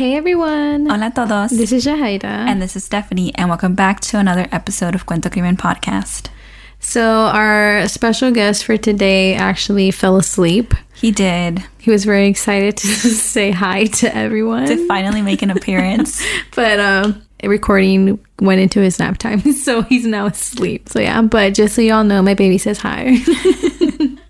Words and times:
Hey 0.00 0.16
everyone. 0.16 0.86
Hola 0.86 1.08
a 1.08 1.10
todos. 1.10 1.50
This 1.50 1.72
is 1.72 1.84
Jahaira. 1.84 2.24
And 2.24 2.62
this 2.62 2.74
is 2.74 2.84
Stephanie, 2.84 3.34
and 3.34 3.50
welcome 3.50 3.74
back 3.74 4.00
to 4.08 4.16
another 4.16 4.48
episode 4.50 4.94
of 4.94 5.04
Cuento 5.04 5.30
Crimen 5.30 5.58
Podcast. 5.58 6.30
So, 6.78 7.02
our 7.04 7.86
special 7.86 8.30
guest 8.30 8.64
for 8.64 8.78
today 8.78 9.34
actually 9.34 9.90
fell 9.90 10.16
asleep. 10.16 10.72
He 10.94 11.10
did. 11.10 11.62
He 11.76 11.90
was 11.90 12.06
very 12.06 12.28
excited 12.28 12.78
to 12.78 12.86
say 12.88 13.50
hi 13.50 13.88
to 14.00 14.16
everyone. 14.16 14.68
To 14.68 14.86
finally 14.88 15.20
make 15.20 15.42
an 15.42 15.50
appearance. 15.54 16.24
but 16.56 16.80
um, 16.80 17.22
recording 17.44 18.18
went 18.40 18.62
into 18.62 18.80
his 18.80 18.98
nap 18.98 19.18
time, 19.18 19.52
so 19.66 19.82
he's 19.82 20.06
now 20.06 20.24
asleep. 20.24 20.88
So, 20.88 20.98
yeah, 20.98 21.20
but 21.20 21.52
just 21.52 21.74
so 21.74 21.82
y'all 21.82 22.04
know, 22.04 22.22
my 22.22 22.32
baby 22.32 22.56
says 22.56 22.78
hi. 22.78 23.18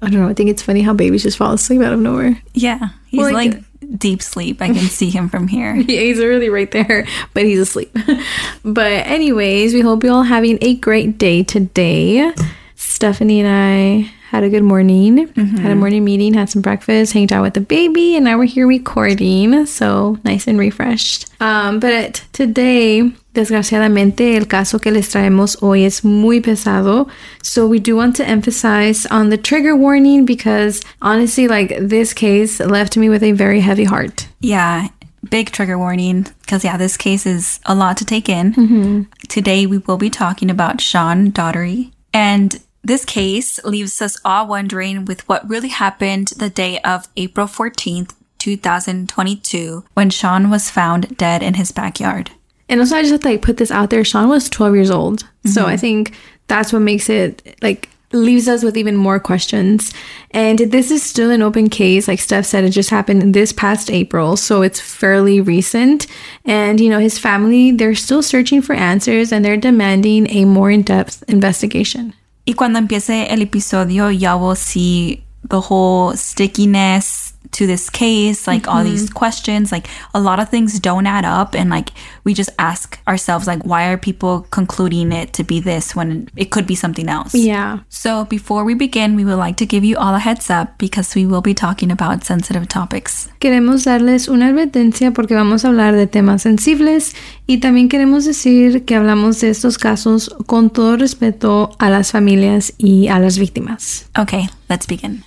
I 0.02 0.09
don't 0.11 0.21
know. 0.21 0.29
I 0.29 0.34
think 0.34 0.50
it's 0.50 0.62
funny 0.62 0.82
how 0.82 0.95
babies 0.95 1.23
just 1.23 1.39
fall 1.39 1.52
asleep 1.52 1.80
out 1.80 1.93
of 1.93 2.00
nowhere. 2.00 2.43
Yeah. 2.55 2.89
He's 3.07 3.18
well, 3.18 3.32
like, 3.32 3.52
like 3.52 3.64
deep 3.97 4.23
sleep. 4.23 4.63
I 4.63 4.69
can 4.69 4.77
see 4.77 5.11
him 5.11 5.29
from 5.29 5.49
here. 5.49 5.75
yeah, 5.77 6.01
he's 6.01 6.19
really 6.19 6.49
right 6.49 6.71
there, 6.71 7.07
but 7.35 7.45
he's 7.45 7.59
asleep. 7.59 7.97
but 8.65 9.07
anyways, 9.07 9.75
we 9.75 9.81
hope 9.81 10.05
you're 10.05 10.12
all 10.12 10.23
having 10.23 10.59
a 10.61 10.75
great 10.77 11.19
day 11.19 11.43
today. 11.43 12.33
Stephanie 12.77 13.41
and 13.41 13.48
I 13.48 14.12
had 14.30 14.45
a 14.45 14.48
good 14.48 14.62
morning, 14.62 15.27
mm-hmm. 15.27 15.57
had 15.57 15.73
a 15.73 15.75
morning 15.75 16.05
meeting, 16.05 16.34
had 16.34 16.48
some 16.48 16.62
breakfast, 16.62 17.12
hanged 17.12 17.33
out 17.33 17.43
with 17.43 17.55
the 17.55 17.61
baby, 17.61 18.15
and 18.15 18.25
now 18.25 18.39
we're 18.39 18.45
here 18.45 18.69
recording. 18.69 19.66
So 19.66 20.19
nice 20.23 20.47
and 20.47 20.56
refreshed. 20.56 21.27
Um, 21.41 21.80
but 21.80 22.25
today, 22.33 23.12
desgraciadamente, 23.34 24.37
el 24.37 24.47
caso 24.47 24.80
que 24.80 24.93
les 24.93 25.09
traemos 25.09 25.61
hoy 25.61 25.83
es 25.83 26.05
muy 26.05 26.41
pesado. 26.41 27.11
So 27.43 27.66
we 27.66 27.80
do 27.80 27.97
want 27.97 28.15
to 28.16 28.25
emphasize 28.25 29.05
on 29.06 29.30
the 29.30 29.37
trigger 29.37 29.75
warning 29.75 30.27
because 30.27 30.81
honestly, 31.03 31.48
like 31.48 31.77
this 31.81 32.12
case 32.12 32.61
left 32.61 32.97
me 32.97 33.09
with 33.09 33.25
a 33.25 33.33
very 33.33 33.59
heavy 33.59 33.84
heart. 33.84 34.28
Yeah, 34.39 34.91
big 35.28 35.51
trigger 35.51 35.77
warning 35.77 36.25
because 36.42 36.65
yeah 36.65 36.78
this 36.78 36.97
case 36.97 37.27
is 37.27 37.61
a 37.67 37.75
lot 37.75 37.98
to 37.98 38.06
take 38.06 38.27
in 38.27 38.55
mm-hmm. 38.55 39.03
today 39.28 39.67
we 39.67 39.77
will 39.77 39.98
be 39.98 40.08
talking 40.08 40.48
about 40.48 40.81
sean 40.81 41.28
daugherty 41.28 41.92
and 42.14 42.58
this 42.83 43.05
case 43.05 43.62
leaves 43.64 44.00
us 44.00 44.19
all 44.25 44.47
wondering 44.47 45.05
with 45.05 45.28
what 45.28 45.48
really 45.48 45.69
happened 45.69 46.28
the 46.36 46.50
day 46.50 46.81
of 46.81 47.09
April 47.17 47.47
14th, 47.47 48.14
2022, 48.39 49.84
when 49.95 50.11
Sean 50.11 50.50
was 50.50 50.70
found 50.70 51.17
dead 51.17 51.42
in 51.42 51.55
his 51.55 51.73
backyard. 51.73 52.31
And 52.69 52.81
also, 52.81 52.97
I 52.97 53.03
just 53.03 53.12
have 53.12 53.20
to 53.20 53.28
like 53.28 53.42
put 53.42 53.58
this 53.58 53.70
out 53.70 53.91
there. 53.91 54.05
Sean 54.05 54.28
was 54.28 54.48
12 54.48 54.75
years 54.75 54.91
old. 54.91 55.20
Mm-hmm. 55.20 55.51
So 55.51 55.67
I 55.67 55.77
think 55.77 56.14
that's 56.47 56.73
what 56.73 56.81
makes 56.81 57.08
it 57.11 57.58
like 57.61 57.89
leaves 58.12 58.48
us 58.48 58.62
with 58.62 58.77
even 58.77 58.97
more 58.97 59.20
questions. 59.20 59.92
And 60.33 60.58
this 60.58 60.91
is 60.91 61.03
still 61.03 61.31
an 61.31 61.42
open 61.42 61.69
case. 61.69 62.08
Like 62.08 62.19
Steph 62.19 62.47
said, 62.47 62.64
it 62.64 62.70
just 62.70 62.91
happened 62.91 63.34
this 63.34 63.53
past 63.53 63.91
April. 63.91 64.36
So 64.36 64.62
it's 64.62 64.81
fairly 64.81 65.41
recent. 65.41 66.06
And, 66.45 66.81
you 66.81 66.89
know, 66.89 66.98
his 66.98 67.19
family, 67.19 67.73
they're 67.73 67.95
still 67.95 68.23
searching 68.23 68.62
for 68.62 68.75
answers 68.75 69.33
and 69.33 69.45
they're 69.45 69.56
demanding 69.56 70.28
a 70.31 70.45
more 70.45 70.70
in 70.70 70.83
depth 70.83 71.23
investigation. 71.28 72.14
Y 72.51 72.55
cuando 72.55 72.81
empiece 72.81 73.33
el 73.33 73.43
episodio 73.43 74.11
ya 74.11 74.34
will 74.34 74.56
see 74.56 75.23
the 75.48 75.59
whole 75.59 76.17
stickiness 76.17 77.30
to 77.53 77.67
this 77.67 77.91
case, 77.91 78.47
like 78.47 78.62
mm-hmm. 78.62 78.70
all 78.70 78.84
these 78.84 79.06
mm-hmm. 79.06 79.19
questions, 79.19 79.73
like 79.73 79.89
a 80.15 80.20
lot 80.20 80.41
of 80.41 80.48
things 80.48 80.79
don't 80.81 81.06
add 81.06 81.25
up. 81.25 81.55
And 81.55 81.70
like 81.70 81.91
we 82.25 82.34
just 82.34 82.51
ask 82.59 82.98
ourselves, 83.07 83.47
like, 83.47 83.65
why 83.65 83.89
are 83.89 83.97
people 83.97 84.47
concluding 84.51 85.12
it 85.12 85.33
to 85.34 85.45
be 85.45 85.61
this 85.61 85.95
when 85.95 86.29
it 86.37 86.51
could 86.51 86.67
be 86.67 86.75
something 86.75 87.09
else? 87.09 87.34
Yeah. 87.34 87.81
So 87.89 88.25
before 88.25 88.65
we 88.65 88.75
begin, 88.75 89.17
we 89.17 89.25
would 89.25 89.39
like 89.39 89.57
to 89.57 89.67
give 89.67 89.84
you 89.84 89.97
all 89.97 90.15
a 90.15 90.19
heads 90.19 90.51
up 90.51 90.79
because 90.79 91.15
we 91.15 91.27
will 91.27 91.42
be 91.42 91.55
talking 91.55 91.91
about 91.91 92.25
sensitive 92.25 92.69
topics. 92.69 93.29
Queremos 93.41 93.85
darles 93.85 94.29
una 94.29 94.48
advertencia 94.48 95.12
porque 95.12 95.35
vamos 95.35 95.64
a 95.64 95.69
hablar 95.69 95.97
de 95.97 96.07
temas 96.07 96.42
sensibles 96.42 97.14
y 97.47 97.59
también 97.59 97.89
queremos 97.89 98.25
decir 98.25 98.85
que 98.85 98.95
hablamos 98.95 99.41
de 99.41 99.51
estos 99.51 99.79
casos 99.79 100.35
con 100.47 100.70
todo 100.70 100.97
respeto 100.97 101.70
a 101.79 101.91
las 101.91 102.12
familias 102.12 102.75
y 102.79 103.09
a 103.09 103.19
las 103.19 103.39
víctimas. 103.39 104.08
Okay, 104.17 104.48
let's 104.69 104.86
begin. 104.86 105.24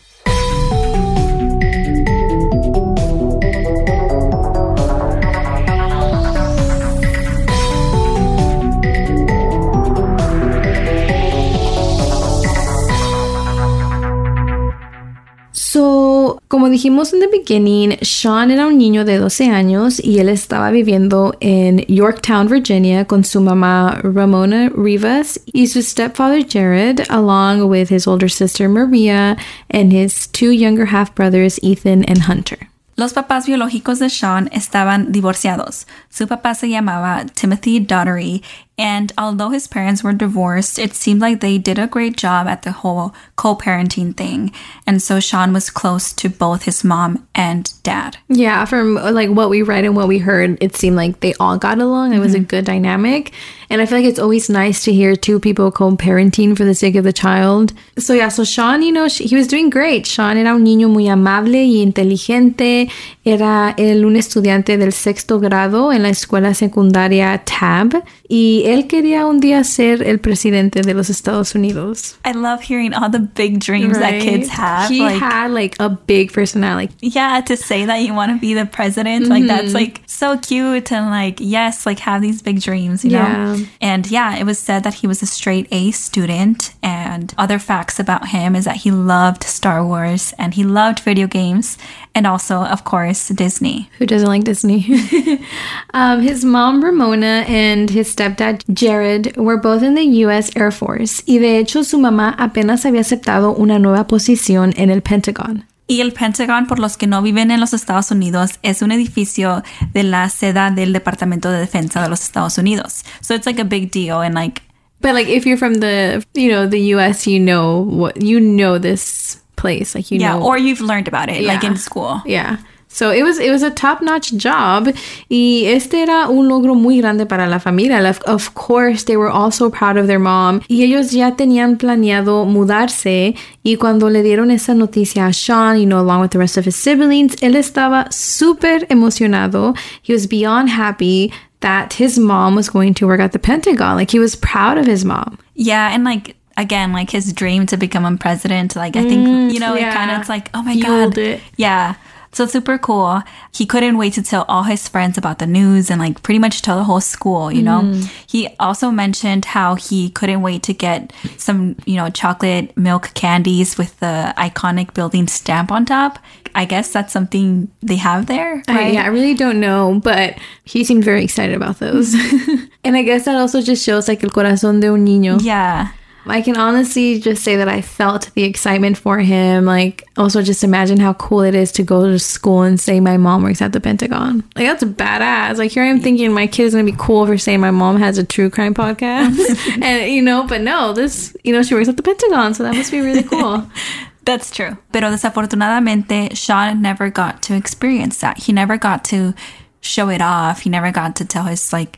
So, 15.73 16.39
como 16.49 16.69
dijimos 16.69 17.13
en 17.13 17.19
the 17.19 17.27
beginning, 17.27 17.97
Sean 18.03 18.51
era 18.51 18.67
un 18.67 18.77
niño 18.77 19.05
de 19.05 19.17
12 19.17 19.49
años 19.49 19.99
y 19.99 20.19
él 20.19 20.29
estaba 20.29 20.69
viviendo 20.69 21.33
en 21.39 21.79
Yorktown, 21.87 22.47
Virginia 22.47 23.05
con 23.05 23.23
su 23.23 23.41
mamá 23.41 23.99
Ramona 24.03 24.69
Rivas 24.69 25.39
y 25.47 25.65
su 25.65 25.81
stepfather 25.81 26.45
Jared, 26.47 27.01
along 27.09 27.63
with 27.63 27.89
his 27.89 28.05
older 28.05 28.29
sister 28.29 28.69
Maria 28.69 29.35
and 29.71 29.91
his 29.91 30.27
two 30.27 30.51
younger 30.51 30.85
half 30.85 31.15
brothers 31.15 31.59
Ethan 31.63 32.05
and 32.07 32.29
Hunter. 32.29 32.69
Los 32.95 33.13
papás 33.13 33.47
biológicos 33.47 33.97
de 33.97 34.11
Sean 34.11 34.51
estaban 34.53 35.11
divorciados. 35.11 35.87
Su 36.09 36.27
papá 36.27 36.53
se 36.53 36.69
llamaba 36.69 37.25
Timothy 37.33 37.79
Daugherty 37.79 38.43
and 38.77 39.13
although 39.19 39.49
his 39.49 39.67
parents 39.67 40.03
were 40.03 40.13
divorced, 40.13 40.79
it 40.79 40.93
seemed 40.93 41.21
like 41.21 41.41
they 41.41 41.59
did 41.59 41.77
a 41.77 41.85
great 41.85 42.17
job 42.17 42.47
at 42.47 42.63
the 42.63 42.71
whole 42.71 43.13
co 43.35 43.55
parenting 43.55 44.15
thing. 44.17 44.51
And 44.87 45.01
so 45.01 45.19
Sean 45.19 45.53
was 45.53 45.69
close 45.69 46.11
to 46.13 46.27
both 46.27 46.63
his 46.63 46.83
mom 46.83 47.27
and 47.35 47.71
dad. 47.83 48.17
Yeah, 48.29 48.65
from 48.65 48.95
like 48.95 49.29
what 49.29 49.51
we 49.51 49.61
read 49.61 49.85
and 49.85 49.95
what 49.95 50.07
we 50.07 50.17
heard, 50.17 50.57
it 50.59 50.75
seemed 50.75 50.95
like 50.95 51.19
they 51.19 51.35
all 51.39 51.57
got 51.57 51.79
along. 51.79 52.13
It 52.13 52.19
was 52.19 52.33
mm-hmm. 52.33 52.43
a 52.43 52.47
good 52.47 52.65
dynamic. 52.65 53.31
And 53.69 53.81
I 53.81 53.85
feel 53.85 53.99
like 53.99 54.07
it's 54.07 54.19
always 54.19 54.49
nice 54.49 54.83
to 54.83 54.93
hear 54.93 55.15
two 55.15 55.39
people 55.39 55.71
co 55.71 55.91
parenting 55.95 56.55
for 56.57 56.65
the 56.65 56.75
sake 56.75 56.95
of 56.95 57.03
the 57.03 57.13
child. 57.13 57.73
So, 57.97 58.13
yeah, 58.13 58.29
so 58.29 58.43
Sean, 58.43 58.81
you 58.81 58.91
know, 58.91 59.07
he 59.07 59.35
was 59.35 59.47
doing 59.47 59.69
great. 59.69 60.05
Sean 60.05 60.37
era 60.37 60.55
un 60.55 60.63
niño 60.63 60.89
muy 60.89 61.07
amable 61.07 61.63
y 61.63 61.81
inteligente. 61.81 62.89
Era 63.23 63.75
el 63.77 64.05
un 64.05 64.15
estudiante 64.15 64.77
del 64.77 64.93
sexto 64.93 65.39
grado 65.39 65.91
en 65.91 66.03
la 66.03 66.09
escuela 66.09 66.53
secundaria 66.53 67.41
Tabb. 67.45 68.03
Y 68.27 68.62
él 68.65 68.87
quería 68.87 69.25
un 69.25 69.39
día 69.39 69.63
ser 69.63 70.03
el 70.03 70.19
presidente 70.19 70.81
de 70.81 70.93
los 70.93 71.09
Estados 71.09 71.55
Unidos. 71.55 72.17
I 72.25 72.31
love 72.31 72.61
hearing 72.61 72.93
all 72.93 73.09
the 73.09 73.19
big 73.19 73.59
dreams 73.59 73.97
right? 73.97 74.19
that 74.19 74.21
kids 74.21 74.49
have. 74.49 74.89
He 74.89 75.01
like, 75.01 75.19
had 75.19 75.51
like 75.51 75.75
a 75.79 75.89
big 75.89 76.31
personality. 76.31 76.93
Yeah, 77.01 77.41
to 77.41 77.57
say 77.57 77.85
that 77.85 78.01
you 78.01 78.13
want 78.13 78.31
to 78.31 78.39
be 78.39 78.53
the 78.53 78.65
president, 78.65 79.23
mm-hmm. 79.23 79.31
like 79.31 79.47
that's 79.47 79.73
like 79.73 80.01
so 80.05 80.37
cute 80.37 80.91
and 80.91 81.07
like 81.07 81.39
yes, 81.39 81.85
like 81.85 81.99
have 81.99 82.21
these 82.21 82.41
big 82.41 82.61
dreams, 82.61 83.03
you 83.03 83.11
yeah. 83.11 83.55
know. 83.55 83.65
And 83.81 84.09
yeah, 84.09 84.37
it 84.37 84.45
was 84.45 84.59
said 84.59 84.83
that 84.83 84.95
he 84.95 85.07
was 85.07 85.21
a 85.21 85.25
straight 85.25 85.67
A 85.71 85.91
student 85.91 86.73
and 86.81 87.33
other 87.37 87.59
facts 87.59 87.99
about 87.99 88.29
him 88.29 88.55
is 88.55 88.65
that 88.65 88.77
he 88.77 88.91
loved 88.91 89.43
Star 89.43 89.85
Wars 89.85 90.33
and 90.37 90.53
he 90.53 90.63
loved 90.63 90.99
video 90.99 91.27
games 91.27 91.77
and 92.15 92.27
also, 92.27 92.63
of 92.63 92.83
course, 92.83 93.29
Disney. 93.29 93.89
Who 93.99 94.05
doesn't 94.05 94.27
like 94.27 94.43
Disney? 94.43 94.85
um, 95.93 96.21
his 96.21 96.45
mom, 96.45 96.83
Ramona, 96.83 97.45
and 97.47 97.89
his 97.89 98.13
stepdad, 98.13 98.63
Jared, 98.73 99.35
were 99.37 99.57
both 99.57 99.83
in 99.83 99.95
the 99.95 100.03
U.S. 100.25 100.51
Air 100.55 100.71
Force, 100.71 101.23
y 101.25 101.39
de 101.39 101.57
hecho 101.57 101.83
su 101.83 101.97
mamá 101.97 102.35
apenas 102.37 102.85
había 102.85 103.01
aceptado 103.01 103.55
una 103.55 103.79
nueva 103.79 104.07
posición 104.07 104.73
en 104.77 104.89
el 104.89 105.01
Pentagon. 105.01 105.65
Y 105.85 105.99
el 105.99 106.13
Pentagon, 106.13 106.65
por 106.65 106.79
los 106.79 106.95
que 106.95 107.07
no 107.07 107.21
viven 107.21 107.51
en 107.51 107.59
los 107.59 107.73
Estados 107.73 108.09
Unidos, 108.09 108.51
es 108.61 108.81
un 108.81 108.91
edificio 108.91 109.63
de 109.93 110.03
la 110.03 110.29
seda 110.29 110.71
del 110.71 110.93
Departamento 110.93 111.51
de 111.51 111.59
Defensa 111.59 112.01
de 112.01 112.09
los 112.09 112.21
Estados 112.21 112.57
Unidos. 112.57 113.03
So 113.21 113.35
it's 113.35 113.45
like 113.45 113.59
a 113.59 113.65
big 113.65 113.91
deal 113.91 114.21
and 114.21 114.33
like 114.33 114.61
But 115.01 115.15
like 115.15 115.27
if 115.27 115.45
you're 115.45 115.57
from 115.57 115.81
the, 115.81 116.25
you 116.33 116.49
know, 116.49 116.65
the 116.65 116.95
US, 116.95 117.27
you 117.27 117.37
know 117.37 117.79
what 117.79 118.21
you 118.21 118.39
know 118.39 118.79
this 118.79 119.42
place. 119.63 119.95
Like 119.95 120.11
you 120.11 120.19
yeah, 120.19 120.33
know, 120.33 120.45
or 120.47 120.57
you've 120.57 120.83
learned 120.91 121.07
about 121.07 121.29
it, 121.29 121.41
yeah. 121.41 121.53
like 121.53 121.63
in 121.63 121.77
school. 121.77 122.21
Yeah. 122.25 122.57
So 122.93 123.09
it 123.09 123.23
was 123.23 123.39
it 123.39 123.49
was 123.49 123.63
a 123.63 123.71
top-notch 123.71 124.33
job 124.37 124.93
y 125.27 125.63
este 125.65 125.95
era 125.95 126.27
un 126.29 126.47
logro 126.47 126.75
muy 126.75 126.99
grande 127.01 127.25
para 127.25 127.47
la 127.47 127.57
familia. 127.57 127.97
Of 128.27 128.53
course, 128.53 129.05
they 129.05 129.17
were 129.17 129.31
also 129.31 129.71
proud 129.71 129.97
of 129.97 130.05
their 130.05 130.19
mom 130.19 130.61
y 130.69 130.83
ellos 130.83 131.11
ya 131.11 131.31
tenían 131.31 131.79
planeado 131.79 132.45
mudarse 132.45 133.35
y 133.63 133.77
cuando 133.77 134.09
le 134.09 134.21
dieron 134.21 134.51
esa 134.51 134.75
noticia 134.75 135.25
a 135.25 135.33
Sean, 135.33 135.79
you 135.79 135.87
know, 135.87 135.99
along 135.99 136.21
with 136.21 136.31
the 136.31 136.37
rest 136.37 136.55
of 136.55 136.65
his 136.65 136.75
siblings, 136.75 137.35
él 137.41 137.55
estaba 137.55 138.11
súper 138.11 138.85
emocionado. 138.89 139.75
He 140.03 140.13
was 140.13 140.27
beyond 140.27 140.69
happy 140.69 141.31
that 141.61 141.93
his 141.93 142.19
mom 142.19 142.55
was 142.55 142.69
going 142.69 142.93
to 142.93 143.07
work 143.07 143.19
at 143.19 143.31
the 143.31 143.39
Pentagon. 143.39 143.97
Like 143.97 144.11
he 144.11 144.19
was 144.19 144.35
proud 144.35 144.77
of 144.77 144.85
his 144.85 145.03
mom. 145.03 145.39
Yeah, 145.55 145.89
and 145.91 146.03
like 146.03 146.35
again 146.57 146.93
like 146.93 147.09
his 147.09 147.33
dream 147.33 147.65
to 147.65 147.77
become 147.77 148.05
a 148.05 148.17
president 148.17 148.75
like 148.75 148.95
i 148.95 149.01
think 149.03 149.27
mm, 149.27 149.51
you 149.53 149.59
know 149.59 149.75
yeah. 149.75 149.89
it 149.89 149.93
kind 149.93 150.11
of 150.11 150.19
it's 150.19 150.29
like 150.29 150.49
oh 150.53 150.61
my 150.63 150.77
god 150.79 151.17
it. 151.17 151.41
yeah 151.57 151.95
So 152.33 152.47
super 152.47 152.79
cool. 152.79 153.21
He 153.53 153.67
couldn't 153.67 153.95
wait 154.01 154.13
to 154.17 154.23
tell 154.23 154.43
all 154.49 154.63
his 154.65 154.89
friends 154.89 155.19
about 155.21 155.37
the 155.37 155.45
news 155.45 155.91
and 155.91 156.01
like 156.01 156.23
pretty 156.25 156.39
much 156.41 156.63
tell 156.65 156.77
the 156.81 156.83
whole 156.83 156.99
school, 156.99 157.51
you 157.53 157.61
know? 157.61 157.93
He 158.25 158.49
also 158.57 158.89
mentioned 158.89 159.45
how 159.53 159.75
he 159.77 160.09
couldn't 160.09 160.41
wait 160.41 160.63
to 160.65 160.73
get 160.73 161.13
some, 161.37 161.75
you 161.85 161.93
know, 161.95 162.09
chocolate 162.09 162.73
milk 162.75 163.13
candies 163.13 163.77
with 163.77 163.93
the 164.01 164.33
iconic 164.35 164.95
building 164.97 165.27
stamp 165.29 165.69
on 165.71 165.85
top. 165.85 166.17
I 166.57 166.65
guess 166.65 166.89
that's 166.91 167.13
something 167.13 167.69
they 167.85 167.97
have 168.01 168.25
there, 168.25 168.63
I- 168.67 168.73
right? 168.73 168.93
yeah, 168.97 169.05
I 169.05 169.13
really 169.13 169.35
don't 169.37 169.59
know, 169.61 170.01
but 170.01 170.33
he 170.65 170.81
seemed 170.83 171.05
very 171.05 171.21
excited 171.23 171.53
about 171.55 171.77
those. 171.77 172.17
and 172.83 172.97
I 172.97 173.03
guess 173.05 173.25
that 173.25 173.37
also 173.37 173.61
just 173.61 173.85
shows 173.85 174.07
like 174.09 174.23
el 174.25 174.31
corazón 174.33 174.81
de 174.81 174.89
un 174.89 175.05
niño. 175.05 175.37
Yeah. 175.37 175.93
I 176.25 176.41
can 176.41 176.57
honestly 176.57 177.19
just 177.19 177.43
say 177.43 177.57
that 177.57 177.67
I 177.67 177.81
felt 177.81 178.31
the 178.33 178.43
excitement 178.43 178.97
for 178.97 179.19
him. 179.19 179.65
Like, 179.65 180.03
also 180.17 180.41
just 180.41 180.63
imagine 180.63 180.99
how 180.99 181.13
cool 181.13 181.41
it 181.41 181.55
is 181.55 181.71
to 181.73 181.83
go 181.83 182.07
to 182.07 182.19
school 182.19 182.61
and 182.61 182.79
say 182.79 182.99
my 182.99 183.17
mom 183.17 183.43
works 183.43 183.61
at 183.61 183.73
the 183.73 183.81
Pentagon. 183.81 184.43
Like, 184.55 184.67
that's 184.67 184.83
badass. 184.83 185.57
Like, 185.57 185.71
here 185.71 185.83
I 185.83 185.87
am 185.87 185.99
thinking 185.99 186.31
my 186.31 186.47
kid 186.47 186.63
is 186.63 186.73
gonna 186.73 186.85
be 186.85 186.95
cool 186.97 187.25
for 187.25 187.37
saying 187.37 187.59
my 187.59 187.71
mom 187.71 187.97
has 187.97 188.17
a 188.17 188.23
true 188.23 188.49
crime 188.49 188.73
podcast, 188.73 189.37
and 189.81 190.11
you 190.11 190.21
know, 190.21 190.45
but 190.47 190.61
no, 190.61 190.93
this, 190.93 191.35
you 191.43 191.53
know, 191.53 191.63
she 191.63 191.75
works 191.75 191.89
at 191.89 191.97
the 191.97 192.03
Pentagon, 192.03 192.53
so 192.53 192.63
that 192.63 192.75
must 192.75 192.91
be 192.91 193.01
really 193.01 193.23
cool. 193.23 193.69
That's 194.25 194.51
true. 194.51 194.77
Pero 194.93 195.09
desafortunadamente, 195.09 196.35
Sean 196.37 196.81
never 196.81 197.09
got 197.09 197.41
to 197.43 197.55
experience 197.55 198.19
that. 198.21 198.37
He 198.37 198.53
never 198.53 198.77
got 198.77 199.03
to 199.05 199.33
show 199.81 200.07
it 200.09 200.21
off. 200.21 200.61
He 200.61 200.69
never 200.69 200.91
got 200.91 201.17
to 201.17 201.25
tell 201.25 201.43
his, 201.43 201.73
like, 201.73 201.97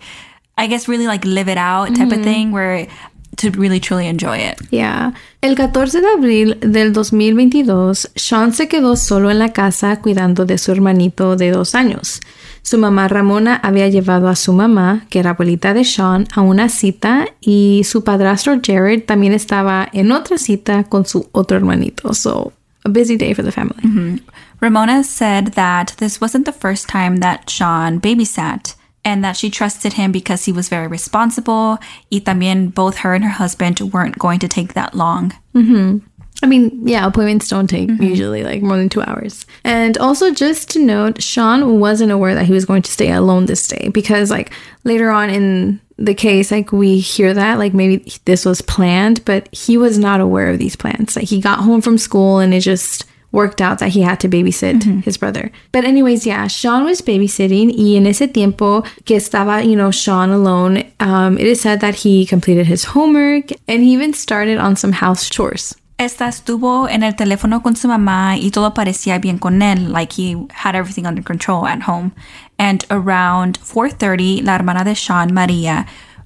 I 0.57 0.65
guess, 0.65 0.87
really 0.87 1.05
like 1.05 1.23
live 1.23 1.47
it 1.49 1.57
out 1.57 1.89
type 1.89 2.07
of 2.07 2.13
mm-hmm. 2.13 2.23
thing 2.23 2.51
where 2.51 2.87
to 3.37 3.51
really 3.51 3.79
truly 3.79 4.07
enjoy 4.07 4.37
it. 4.37 4.57
Yeah. 4.71 5.13
El 5.41 5.55
14 5.55 6.01
de 6.01 6.07
abril 6.07 6.57
del 6.61 6.93
2022, 6.93 8.11
Sean 8.15 8.53
se 8.53 8.67
quedó 8.67 8.95
solo 8.95 9.29
en 9.29 9.39
la 9.39 9.53
casa 9.53 10.01
cuidando 10.01 10.45
de 10.45 10.57
su 10.57 10.71
hermanito 10.71 11.35
de 11.35 11.51
dos 11.51 11.75
años. 11.75 12.21
Su 12.61 12.79
mamá 12.79 13.07
Ramona 13.07 13.59
había 13.61 13.87
llevado 13.89 14.27
a 14.27 14.35
su 14.35 14.51
mamá, 14.51 15.05
que 15.09 15.19
era 15.19 15.31
abuelita 15.31 15.73
de 15.73 15.85
Sean, 15.85 16.27
a 16.33 16.41
una 16.41 16.69
cita 16.69 17.27
y 17.39 17.83
su 17.85 18.03
padrastro 18.03 18.59
Jared 18.65 19.03
también 19.05 19.33
estaba 19.33 19.87
en 19.93 20.11
otra 20.11 20.37
cita 20.37 20.83
con 20.85 21.05
su 21.05 21.29
otro 21.31 21.57
hermanito. 21.57 22.13
So, 22.13 22.53
a 22.83 22.89
busy 22.89 23.17
day 23.17 23.33
for 23.35 23.45
the 23.45 23.51
family. 23.51 24.21
Ramona 24.61 25.03
said 25.03 25.53
that 25.53 25.93
this 25.97 26.19
wasn't 26.19 26.45
the 26.45 26.53
first 26.53 26.89
time 26.89 27.17
that 27.17 27.49
Sean 27.49 27.99
babysat 27.99 28.75
and 29.05 29.23
that 29.23 29.37
she 29.37 29.49
trusted 29.49 29.93
him 29.93 30.11
because 30.11 30.43
he 30.43 30.51
was 30.51 30.67
very 30.67 30.87
responsible. 30.87 31.77
Y 32.11 32.19
también 32.19 32.73
both 32.73 32.97
her 32.97 33.13
and 33.13 33.23
her 33.23 33.29
husband 33.29 33.79
weren't 33.93 34.19
going 34.19 34.39
to 34.39 34.47
take 34.47 34.73
that 34.73 34.95
long. 34.95 35.31
Mm-hmm. 35.53 35.99
I 36.43 36.47
mean, 36.47 36.85
yeah, 36.85 37.07
appointments 37.07 37.47
don't 37.47 37.67
take 37.67 37.87
mm-hmm. 37.87 38.03
usually 38.03 38.43
like 38.43 38.61
more 38.61 38.75
than 38.75 38.89
two 38.89 39.01
hours. 39.01 39.45
And 39.63 39.97
also, 39.99 40.33
just 40.33 40.69
to 40.71 40.79
note, 40.79 41.23
Sean 41.23 41.79
wasn't 41.79 42.11
aware 42.11 42.35
that 42.35 42.45
he 42.45 42.51
was 42.51 42.65
going 42.65 42.81
to 42.81 42.91
stay 42.91 43.11
alone 43.11 43.45
this 43.45 43.67
day 43.67 43.89
because, 43.93 44.29
like, 44.29 44.51
later 44.83 45.09
on 45.09 45.29
in 45.29 45.79
the 45.97 46.13
case, 46.13 46.51
like, 46.51 46.73
we 46.73 46.99
hear 46.99 47.33
that, 47.33 47.57
like, 47.57 47.73
maybe 47.73 48.11
this 48.25 48.43
was 48.43 48.61
planned, 48.61 49.23
but 49.23 49.47
he 49.55 49.77
was 49.77 49.97
not 49.97 50.19
aware 50.19 50.49
of 50.49 50.59
these 50.59 50.75
plans. 50.75 51.15
Like, 51.15 51.29
he 51.29 51.39
got 51.39 51.59
home 51.59 51.79
from 51.79 51.97
school 51.97 52.39
and 52.39 52.53
it 52.53 52.59
just 52.59 53.05
worked 53.35 53.61
out 53.61 53.79
that 53.79 53.89
he 53.89 54.01
had 54.01 54.19
to 54.21 54.29
babysit 54.29 55.03
his 55.03 55.17
brother. 55.17 55.51
But, 55.71 55.83
anyways, 55.83 56.25
yeah, 56.25 56.47
Sean 56.47 56.85
was 56.85 57.01
babysitting, 57.01 57.75
y 57.77 57.97
en 57.97 58.07
ese 58.07 58.31
tiempo 58.31 58.83
que 59.03 59.17
estaba, 59.17 59.63
you 59.63 59.75
know, 59.75 59.91
Sean 59.91 60.31
alone, 60.31 60.85
um, 61.01 61.37
it 61.37 61.45
is 61.45 61.59
said 61.61 61.81
that 61.81 61.95
he 61.95 62.25
completed 62.25 62.65
his 62.65 62.85
homework 62.85 63.51
and 63.67 63.83
he 63.83 63.93
even 63.93 64.13
started 64.13 64.57
on 64.57 64.75
some 64.75 64.93
house 64.93 65.29
chores. 65.29 65.75
Esta 65.97 66.27
estuvo 66.27 66.89
en 66.89 67.03
el 67.03 67.15
teléfono 67.15 67.61
con 67.63 67.75
su 67.75 67.87
mamá 67.87 68.37
y 68.37 68.51
todo 68.51 68.73
parecía 68.73 69.17
bien 69.21 69.39
con 69.39 69.61
él, 69.61 69.91
like 69.91 70.11
he 70.11 70.35
had 70.51 70.75
everything 70.75 71.05
under 71.05 71.23
control 71.23 71.65
at 71.65 71.83
home. 71.87 72.11
And 72.57 72.85
around 72.89 73.59
4:30, 73.59 74.41
la 74.43 74.55
hermana 74.55 74.83
de 74.83 74.93
Sean, 74.93 75.33
María, 75.33 75.85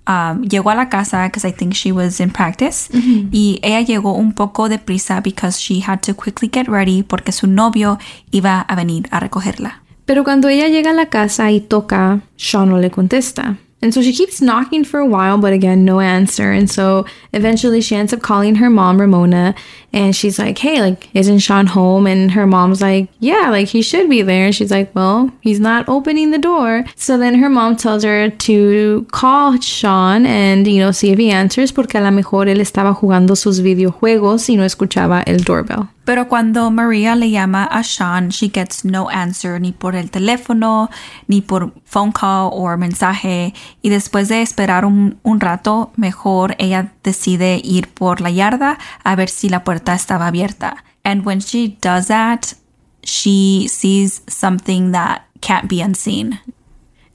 um, 0.09 0.41
llegó 0.41 0.71
a 0.71 0.75
la 0.75 0.89
casa 0.89 1.23
because 1.25 1.45
I 1.45 1.51
think 1.51 1.73
she 1.73 1.91
was 1.91 2.19
in 2.19 2.31
practice. 2.31 2.89
Y 3.31 3.59
ella 3.61 3.81
llegó 3.81 4.13
un 4.13 4.33
poco 4.33 4.67
deprisa 4.67 5.21
because 5.21 5.59
she 5.59 5.81
had 5.81 6.01
to 6.01 6.15
quickly 6.15 6.49
get 6.51 6.67
ready 6.67 7.03
porque 7.03 7.31
su 7.31 7.47
novio 7.47 7.99
iba 8.31 8.61
a 8.61 8.75
venir 8.75 9.07
a 9.11 9.19
recogerla. 9.19 9.83
Pero 10.05 10.23
cuando 10.23 10.49
ella 10.49 10.67
llega 10.67 10.89
a 10.89 10.93
la 10.93 11.05
casa 11.05 11.51
y 11.51 11.61
toca, 11.61 12.21
Sean 12.35 12.69
no 12.69 12.79
le 12.79 12.89
contesta. 12.89 13.57
And 13.81 13.93
so 13.93 14.01
she 14.01 14.11
keeps 14.11 14.41
knocking 14.41 14.83
for 14.83 14.99
a 14.99 15.05
while, 15.05 15.37
but 15.37 15.53
again, 15.53 15.85
no 15.85 16.01
answer. 16.01 16.51
And 16.51 16.69
so 16.69 17.05
eventually 17.31 17.79
she 17.79 17.95
ends 17.95 18.11
up 18.11 18.21
calling 18.21 18.55
her 18.55 18.69
mom, 18.69 18.99
Ramona, 18.99 19.55
and 19.93 20.15
she's 20.15 20.39
like, 20.39 20.57
Hey, 20.57 20.81
like, 20.81 21.09
isn't 21.13 21.39
Sean 21.39 21.67
home? 21.67 22.07
And 22.07 22.31
her 22.31 22.45
mom's 22.45 22.81
like, 22.81 23.09
Yeah, 23.19 23.49
like, 23.49 23.67
he 23.69 23.81
should 23.81 24.09
be 24.09 24.21
there. 24.21 24.45
And 24.45 24.55
she's 24.55 24.71
like, 24.71 24.93
Well, 24.95 25.31
he's 25.41 25.59
not 25.59 25.87
opening 25.87 26.31
the 26.31 26.37
door. 26.37 26.85
So 26.95 27.17
then 27.17 27.35
her 27.35 27.49
mom 27.49 27.75
tells 27.75 28.03
her 28.03 28.29
to 28.29 29.07
call 29.11 29.59
Sean 29.59 30.25
and, 30.25 30.67
you 30.67 30.79
know, 30.79 30.91
see 30.91 31.11
if 31.11 31.17
he 31.17 31.31
answers, 31.31 31.71
porque 31.71 31.95
a 31.95 32.01
lo 32.01 32.11
mejor 32.11 32.47
él 32.47 32.61
estaba 32.61 32.93
jugando 32.93 33.35
sus 33.35 33.61
videojuegos 33.61 34.49
y 34.49 34.55
no 34.55 34.63
escuchaba 34.63 35.23
el 35.25 35.43
doorbell. 35.43 35.89
Pero 36.09 36.27
cuando 36.27 36.71
Maria 36.71 37.15
le 37.15 37.29
llama 37.29 37.65
a 37.65 37.83
Sean, 37.83 38.29
she 38.29 38.49
gets 38.49 38.83
no 38.83 39.09
answer 39.11 39.61
ni 39.61 39.71
por 39.71 39.95
el 39.95 40.09
teléfono, 40.09 40.89
ni 41.27 41.41
por 41.41 41.71
phone 41.85 42.11
call 42.11 42.49
o 42.51 42.75
mensaje. 42.77 43.53
Y 43.83 43.89
después 43.89 44.27
de 44.27 44.41
esperar 44.41 44.85
un, 44.85 45.19
un 45.21 45.39
rato, 45.39 45.91
mejor 45.97 46.55
ella 46.57 46.93
decide 47.03 47.61
ir 47.63 47.89
por 47.89 48.21
la 48.21 48.31
yarda 48.31 48.79
a 49.03 49.15
ver 49.15 49.29
si 49.29 49.49
la 49.49 49.63
puerta 49.63 49.78
estaba 49.85 50.27
abierta. 50.27 50.77
And 51.03 51.25
when 51.25 51.39
she 51.39 51.77
does 51.81 52.07
that, 52.07 52.53
she 53.03 53.67
sees 53.67 54.21
something 54.27 54.91
that 54.91 55.23
can't 55.41 55.67
be 55.67 55.81
unseen. 55.81 56.39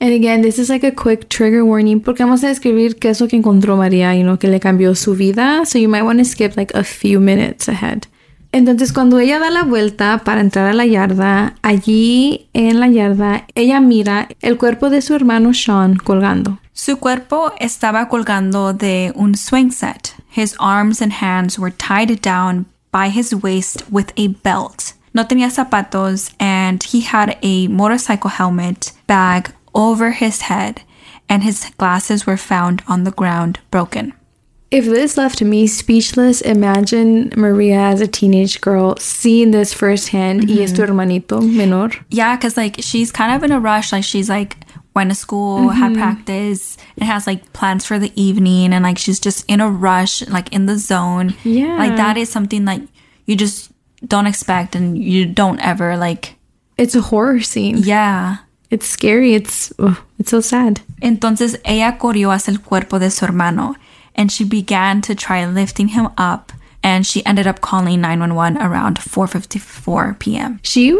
And 0.01 0.13
again, 0.13 0.41
this 0.41 0.59
is 0.59 0.69
like 0.69 0.83
a 0.83 0.91
quick 0.91 1.29
trigger 1.29 1.63
warning 1.63 2.01
porque 2.01 2.19
vamos 2.19 2.43
a 2.43 2.47
describir 2.47 2.99
qué 2.99 3.09
es 3.09 3.21
lo 3.21 3.27
que 3.27 3.37
encontró 3.37 3.77
María, 3.77 4.15
you 4.15 4.23
know, 4.23 4.37
que 4.37 4.49
le 4.49 4.59
cambió 4.59 4.95
su 4.95 5.15
vida. 5.15 5.65
So 5.65 5.79
you 5.79 5.87
might 5.87 6.03
want 6.03 6.19
to 6.19 6.25
skip 6.25 6.57
like 6.57 6.73
a 6.73 6.83
few 6.83 7.19
minutes 7.19 7.67
ahead. 7.67 8.07
Entonces, 8.55 8.93
cuando 8.93 9.19
ella 9.19 9.37
da 9.37 9.49
la 9.49 9.63
vuelta 9.63 10.21
para 10.23 10.39
entrar 10.39 10.67
a 10.67 10.73
la 10.73 10.85
yarda, 10.85 11.55
allí 11.61 12.47
en 12.53 12.79
la 12.79 12.87
yarda, 12.87 13.43
ella 13.53 13.81
mira 13.81 14.29
el 14.41 14.57
cuerpo 14.57 14.89
de 14.89 15.01
su 15.01 15.13
hermano 15.13 15.53
Sean 15.53 15.97
colgando. 15.97 16.57
Su 16.71 16.95
cuerpo 16.95 17.51
estaba 17.59 18.07
colgando 18.07 18.71
de 18.71 19.11
un 19.13 19.35
swing 19.35 19.71
set. 19.71 20.13
His 20.33 20.55
arms 20.57 21.01
and 21.01 21.21
hands 21.21 21.59
were 21.59 21.75
tied 21.75 22.21
down 22.21 22.67
by 22.93 23.09
his 23.09 23.35
waist 23.35 23.83
with 23.91 24.13
a 24.15 24.29
belt. 24.41 24.93
No 25.11 25.27
tenía 25.27 25.49
zapatos 25.49 26.31
and 26.39 26.81
he 26.81 27.01
had 27.01 27.37
a 27.43 27.67
motorcycle 27.67 28.31
helmet 28.31 28.93
bag 29.05 29.53
over 29.73 30.13
his 30.13 30.43
head 30.43 30.79
and 31.27 31.43
his 31.43 31.69
glasses 31.77 32.25
were 32.25 32.37
found 32.37 32.83
on 32.87 33.03
the 33.03 33.11
ground 33.11 33.59
broken. 33.69 34.13
If 34.71 34.85
this 34.85 35.15
left 35.15 35.41
me 35.41 35.67
speechless, 35.67 36.41
imagine 36.41 37.31
Maria 37.35 37.79
as 37.79 38.01
a 38.01 38.07
teenage 38.07 38.61
girl 38.61 38.97
seeing 38.97 39.51
this 39.51 39.73
firsthand 39.73 40.49
y 40.49 40.63
es 40.63 40.71
tu 40.71 40.81
mm-hmm. 40.81 40.91
hermanito 40.91 41.41
menor. 41.41 41.95
Yeah, 42.09 42.35
because 42.35 42.57
like 42.57 42.77
she's 42.79 43.11
kind 43.11 43.33
of 43.33 43.43
in 43.43 43.51
a 43.51 43.59
rush. 43.59 43.91
Like 43.91 44.03
she's 44.03 44.27
like 44.27 44.57
went 44.95 45.11
to 45.11 45.15
school, 45.15 45.69
had 45.69 45.91
mm-hmm. 45.91 46.01
practice, 46.01 46.77
and 46.97 47.07
has 47.07 47.27
like 47.27 47.53
plans 47.53 47.85
for 47.85 47.99
the 47.99 48.11
evening, 48.19 48.73
and 48.73 48.83
like 48.83 48.97
she's 48.97 49.19
just 49.19 49.45
in 49.47 49.61
a 49.61 49.69
rush, 49.69 50.27
like 50.27 50.51
in 50.51 50.65
the 50.65 50.77
zone. 50.77 51.35
Yeah. 51.43 51.77
like 51.77 51.95
that 51.97 52.17
is 52.17 52.29
something 52.29 52.65
like 52.65 52.81
you 53.25 53.35
just 53.35 53.71
don't 54.05 54.25
expect, 54.25 54.75
and 54.75 54.97
you 54.97 55.25
don't 55.25 55.59
ever 55.59 55.95
like. 55.95 56.35
It's 56.77 56.95
a 56.95 57.01
horror 57.01 57.39
scene. 57.41 57.77
Yeah. 57.77 58.37
It's 58.71 58.87
scary. 58.87 59.35
It's 59.35 59.71
ugh, 59.79 59.97
it's 60.17 60.31
so 60.31 60.41
sad. 60.41 60.81
Entonces 61.01 61.59
ella 61.63 61.97
corrió 61.97 62.31
hacia 62.31 62.51
el 62.51 62.61
cuerpo 62.61 62.99
de 62.99 63.11
su 63.11 63.23
hermano, 63.25 63.75
and 64.15 64.31
she 64.31 64.43
began 64.43 65.01
to 65.03 65.15
try 65.15 65.45
lifting 65.45 65.89
him 65.89 66.09
up, 66.17 66.51
and 66.83 67.05
she 67.05 67.25
ended 67.25 67.47
up 67.47 67.61
calling 67.61 68.01
911 68.01 68.57
around 68.61 68.97
4:54 68.97 70.19
p.m. 70.19 70.59
she 70.63 70.97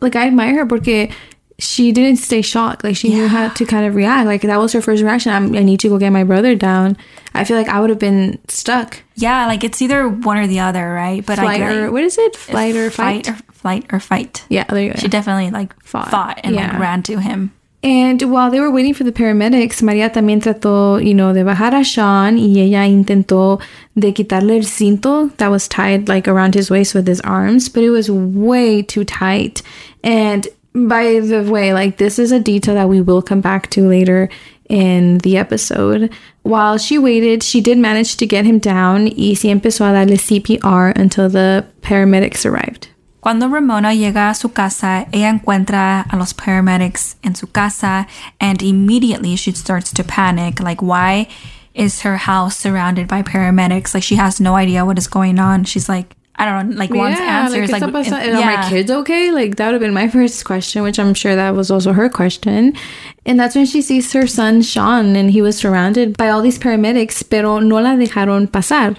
like 0.00 0.14
I 0.16 0.26
admire 0.28 0.54
her 0.58 0.64
because 0.64 1.12
she 1.60 1.90
didn't 1.90 2.18
stay 2.18 2.40
shocked. 2.40 2.84
Like 2.84 2.94
she 2.96 3.08
knew 3.08 3.26
how 3.26 3.48
to 3.48 3.66
kind 3.66 3.84
of 3.84 3.96
react. 3.96 4.26
Like 4.26 4.42
that 4.42 4.58
was 4.58 4.72
her 4.74 4.80
first 4.80 5.02
reaction. 5.02 5.32
I'm, 5.32 5.54
I 5.56 5.62
need 5.64 5.80
to 5.80 5.88
go 5.88 5.98
get 5.98 6.10
my 6.10 6.22
brother 6.22 6.54
down. 6.54 6.96
I 7.34 7.42
feel 7.44 7.56
like 7.56 7.68
I 7.68 7.80
would 7.80 7.90
have 7.90 7.98
been 7.98 8.38
stuck. 8.48 9.02
Yeah, 9.16 9.46
like 9.46 9.64
it's 9.64 9.82
either 9.82 10.08
one 10.08 10.38
or 10.38 10.46
the 10.46 10.60
other, 10.60 10.92
right? 10.92 11.24
But 11.26 11.38
Flight 11.40 11.60
I 11.60 11.74
or 11.74 11.90
what 11.90 12.04
is 12.04 12.16
it? 12.16 12.36
Flight 12.36 12.76
or 12.76 12.90
fight? 12.90 13.28
or 13.28 13.34
flight 13.52 13.86
or 13.92 13.98
fight. 13.98 14.44
yeah, 14.48 14.64
there 14.64 14.82
you 14.84 14.92
go. 14.92 14.98
She 15.00 15.08
definitely 15.08 15.50
like 15.50 15.74
Fought. 15.82 16.10
fought, 16.10 16.40
and 16.44 16.54
like 16.54 16.78
ran 16.78 17.02
to 17.04 17.18
him. 17.18 17.52
And 17.82 18.20
while 18.22 18.50
they 18.50 18.58
were 18.58 18.72
waiting 18.72 18.92
for 18.92 19.04
the 19.04 19.12
paramedics, 19.12 19.82
María 19.82 20.12
también 20.12 20.40
trató, 20.40 21.04
you 21.04 21.14
know, 21.14 21.32
de 21.32 21.44
bajar 21.44 21.74
a 21.74 21.84
Sean 21.84 22.36
y 22.36 22.58
ella 22.58 22.84
intentó 22.86 23.60
de 23.96 24.12
quitarle 24.12 24.56
el 24.56 24.64
cinto 24.64 25.30
that 25.36 25.48
was 25.48 25.68
tied 25.68 26.08
like 26.08 26.26
around 26.26 26.54
his 26.54 26.70
waist 26.70 26.94
with 26.94 27.06
his 27.06 27.20
arms, 27.20 27.68
but 27.68 27.84
it 27.84 27.90
was 27.90 28.10
way 28.10 28.82
too 28.82 29.04
tight. 29.04 29.62
And 30.02 30.48
by 30.74 31.20
the 31.20 31.44
way, 31.48 31.72
like 31.72 31.98
this 31.98 32.18
is 32.18 32.32
a 32.32 32.40
detail 32.40 32.74
that 32.74 32.88
we 32.88 33.00
will 33.00 33.22
come 33.22 33.40
back 33.40 33.70
to 33.70 33.88
later 33.88 34.28
in 34.68 35.18
the 35.18 35.36
episode. 35.36 36.12
While 36.42 36.78
she 36.78 36.98
waited, 36.98 37.44
she 37.44 37.60
did 37.60 37.78
manage 37.78 38.16
to 38.16 38.26
get 38.26 38.44
him 38.44 38.58
down 38.58 39.06
y 39.06 39.34
sí 39.34 39.50
empezó 39.50 39.88
a 39.88 39.92
darle 39.92 40.16
CPR 40.16 40.96
until 40.98 41.28
the 41.28 41.64
paramedics 41.82 42.44
arrived. 42.44 42.88
Cuando 43.28 43.46
Ramona 43.50 43.92
llega 43.92 44.30
a 44.30 44.34
su 44.34 44.54
casa, 44.54 45.06
ella 45.12 45.28
encuentra 45.28 46.00
a 46.00 46.16
los 46.16 46.32
paramedics 46.32 47.18
en 47.22 47.34
su 47.34 47.46
casa 47.48 48.06
and 48.40 48.62
immediately 48.62 49.36
she 49.36 49.52
starts 49.52 49.92
to 49.92 50.02
panic. 50.02 50.60
Like, 50.60 50.80
why 50.80 51.28
is 51.74 52.00
her 52.04 52.16
house 52.16 52.56
surrounded 52.56 53.06
by 53.06 53.22
paramedics? 53.22 53.92
Like, 53.92 54.02
she 54.02 54.16
has 54.16 54.40
no 54.40 54.56
idea 54.56 54.86
what 54.86 54.96
is 54.96 55.08
going 55.08 55.38
on. 55.38 55.64
She's 55.64 55.90
like, 55.90 56.16
I 56.36 56.46
don't 56.46 56.70
know, 56.70 56.76
like 56.78 56.88
wants 56.88 57.20
answers. 57.20 57.70
Like, 57.70 57.82
Like, 57.82 57.92
like, 57.92 58.06
if- 58.06 58.12
are 58.12 58.32
my 58.32 58.66
kids 58.70 58.90
okay? 58.90 59.30
Like 59.30 59.56
that 59.56 59.66
would 59.66 59.74
have 59.74 59.82
been 59.82 59.92
my 59.92 60.08
first 60.18 60.46
question, 60.46 60.82
which 60.82 60.98
I'm 60.98 61.12
sure 61.12 61.36
that 61.36 61.54
was 61.54 61.70
also 61.70 61.92
her 61.92 62.08
question. 62.08 62.72
And 63.26 63.38
that's 63.38 63.54
when 63.54 63.66
she 63.66 63.82
sees 63.82 64.10
her 64.14 64.26
son 64.26 64.62
Sean, 64.62 65.16
and 65.16 65.30
he 65.30 65.42
was 65.42 65.58
surrounded 65.58 66.16
by 66.16 66.30
all 66.30 66.40
these 66.40 66.58
paramedics, 66.58 67.28
pero 67.28 67.58
no 67.58 67.76
la 67.76 67.94
dejaron 67.94 68.48
pasar. 68.48 68.96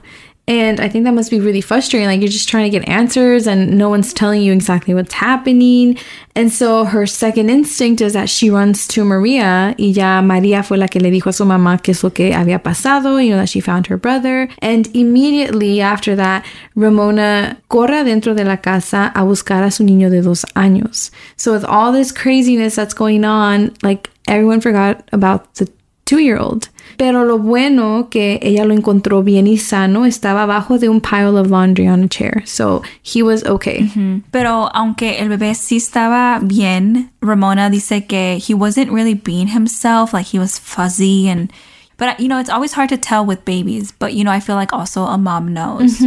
And 0.49 0.79
I 0.79 0.89
think 0.89 1.05
that 1.05 1.13
must 1.13 1.29
be 1.29 1.39
really 1.39 1.61
frustrating. 1.61 2.07
Like 2.07 2.21
you're 2.21 2.27
just 2.27 2.49
trying 2.49 2.63
to 2.63 2.71
get 2.71 2.89
answers, 2.89 3.45
and 3.45 3.77
no 3.77 3.87
one's 3.87 4.13
telling 4.13 4.41
you 4.41 4.51
exactly 4.51 4.95
what's 4.95 5.13
happening. 5.13 5.95
And 6.35 6.51
so 6.51 6.85
her 6.85 7.05
second 7.05 7.51
instinct 7.51 8.01
is 8.01 8.13
that 8.13 8.29
she 8.29 8.49
runs 8.49 8.87
to 8.87 9.05
Maria, 9.05 9.75
y 9.77 9.93
ya 9.93 10.21
María 10.21 10.65
fue 10.65 10.77
la 10.77 10.87
que 10.87 10.99
le 10.99 11.11
dijo 11.11 11.27
a 11.27 11.33
su 11.33 11.45
mamá 11.45 11.83
que 11.83 11.91
es 11.91 12.03
lo 12.03 12.09
que 12.09 12.31
había 12.33 12.63
pasado, 12.63 13.23
you 13.23 13.29
know, 13.29 13.37
that 13.37 13.49
she 13.49 13.59
found 13.59 13.85
her 13.87 13.97
brother. 13.97 14.49
And 14.59 14.87
immediately 14.95 15.81
after 15.81 16.15
that, 16.15 16.43
Ramona 16.75 17.61
corre 17.69 18.03
dentro 18.03 18.33
de 18.33 18.43
la 18.43 18.57
casa 18.57 19.11
a 19.13 19.23
buscar 19.23 19.63
a 19.63 19.69
su 19.69 19.83
niño 19.83 20.09
de 20.09 20.23
dos 20.23 20.45
años. 20.55 21.11
So 21.37 21.53
with 21.53 21.63
all 21.63 21.91
this 21.91 22.11
craziness 22.11 22.73
that's 22.73 22.95
going 22.95 23.23
on, 23.23 23.75
like 23.83 24.09
everyone 24.27 24.61
forgot 24.61 25.07
about 25.11 25.53
the 25.55 25.71
two-year-old. 26.09 26.69
Pero 26.97 27.23
lo 27.23 27.37
bueno 27.37 28.09
que 28.09 28.39
ella 28.41 28.65
lo 28.65 28.73
encontró 28.73 29.23
bien 29.23 29.47
y 29.47 29.57
sano 29.57 30.05
estaba 30.05 30.43
abajo 30.43 30.79
de 30.79 30.89
un 30.89 30.99
pile 30.99 31.39
of 31.39 31.49
laundry 31.49 31.87
on 31.87 32.03
a 32.03 32.07
chair. 32.07 32.41
So 32.45 32.81
he 33.03 33.21
was 33.23 33.45
okay. 33.45 33.89
Pero 34.31 34.69
aunque 34.73 35.19
el 35.19 35.29
bebé 35.29 35.53
sí 35.55 35.77
estaba 35.77 36.39
bien, 36.41 37.11
Ramona 37.21 37.69
dice 37.69 38.05
que 38.05 38.39
he 38.45 38.53
wasn't 38.53 38.91
really 38.91 39.13
being 39.13 39.47
himself, 39.47 40.13
like 40.13 40.27
he 40.27 40.39
was 40.39 40.59
fuzzy 40.59 41.29
and 41.29 41.51
but 41.97 42.19
you 42.19 42.27
know, 42.27 42.39
it's 42.39 42.49
always 42.49 42.73
hard 42.73 42.89
to 42.89 42.97
tell 42.97 43.25
with 43.25 43.43
babies, 43.45 43.91
but 43.91 44.13
you 44.13 44.23
know, 44.23 44.31
I 44.31 44.39
feel 44.39 44.55
like 44.55 44.73
also 44.73 45.03
a 45.03 45.17
mom 45.17 45.53
knows. 45.53 46.01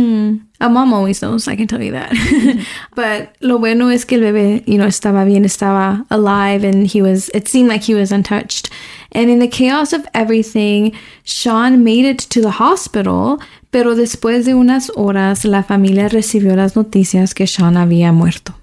A 0.63 0.69
mom 0.69 0.95
always 0.95 1.21
knows, 1.21 1.49
I 1.49 1.57
can 1.57 1.67
tell 1.67 1.83
you 1.83 1.91
that. 1.91 2.13
but 2.95 3.35
lo 3.41 3.59
bueno 3.59 3.91
es 3.91 4.05
que 4.05 4.17
el 4.17 4.23
bebé, 4.23 4.63
you 4.65 4.79
know, 4.79 4.87
estaba 4.87 5.25
bien, 5.27 5.45
estaba 5.45 6.07
alive, 6.09 6.63
and 6.63 6.87
he 6.87 7.03
was, 7.03 7.31
it 7.35 7.49
seemed 7.49 7.69
like 7.69 7.83
he 7.83 7.97
was 7.97 8.13
untouched. 8.13 8.71
And 9.11 9.29
in 9.29 9.41
the 9.41 9.49
chaos 9.49 9.93
of 9.93 10.07
everything, 10.15 10.93
Sean 11.25 11.83
made 11.83 12.05
it 12.05 12.21
to 12.31 12.41
the 12.41 12.53
hospital, 12.61 13.41
pero 13.73 13.97
después 13.97 14.45
de 14.45 14.55
unas 14.55 14.93
horas, 14.95 15.45
la 15.45 15.65
familia 15.65 16.09
recibió 16.09 16.55
las 16.55 16.77
noticias 16.77 17.35
que 17.35 17.49
Sean 17.49 17.77
había 17.77 18.13
muerto. 18.13 18.55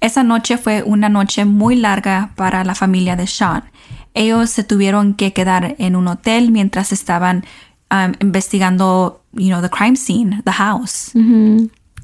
Esa 0.00 0.22
noche 0.22 0.56
fue 0.56 0.84
una 0.84 1.08
noche 1.08 1.44
muy 1.44 1.74
larga 1.74 2.30
para 2.36 2.64
la 2.64 2.76
familia 2.76 3.16
de 3.16 3.26
Sean. 3.26 3.64
Ellos 4.14 4.50
se 4.50 4.62
tuvieron 4.62 5.14
que 5.14 5.32
quedar 5.32 5.74
en 5.78 5.96
un 5.96 6.06
hotel 6.06 6.52
mientras 6.52 6.92
estaban 6.92 7.44
um, 7.90 8.14
investigando, 8.16 9.18
you 9.34 9.50
know, 9.50 9.60
the 9.60 9.68
crime 9.68 9.96
scene, 9.96 10.42
the 10.44 10.52
house. 10.52 11.10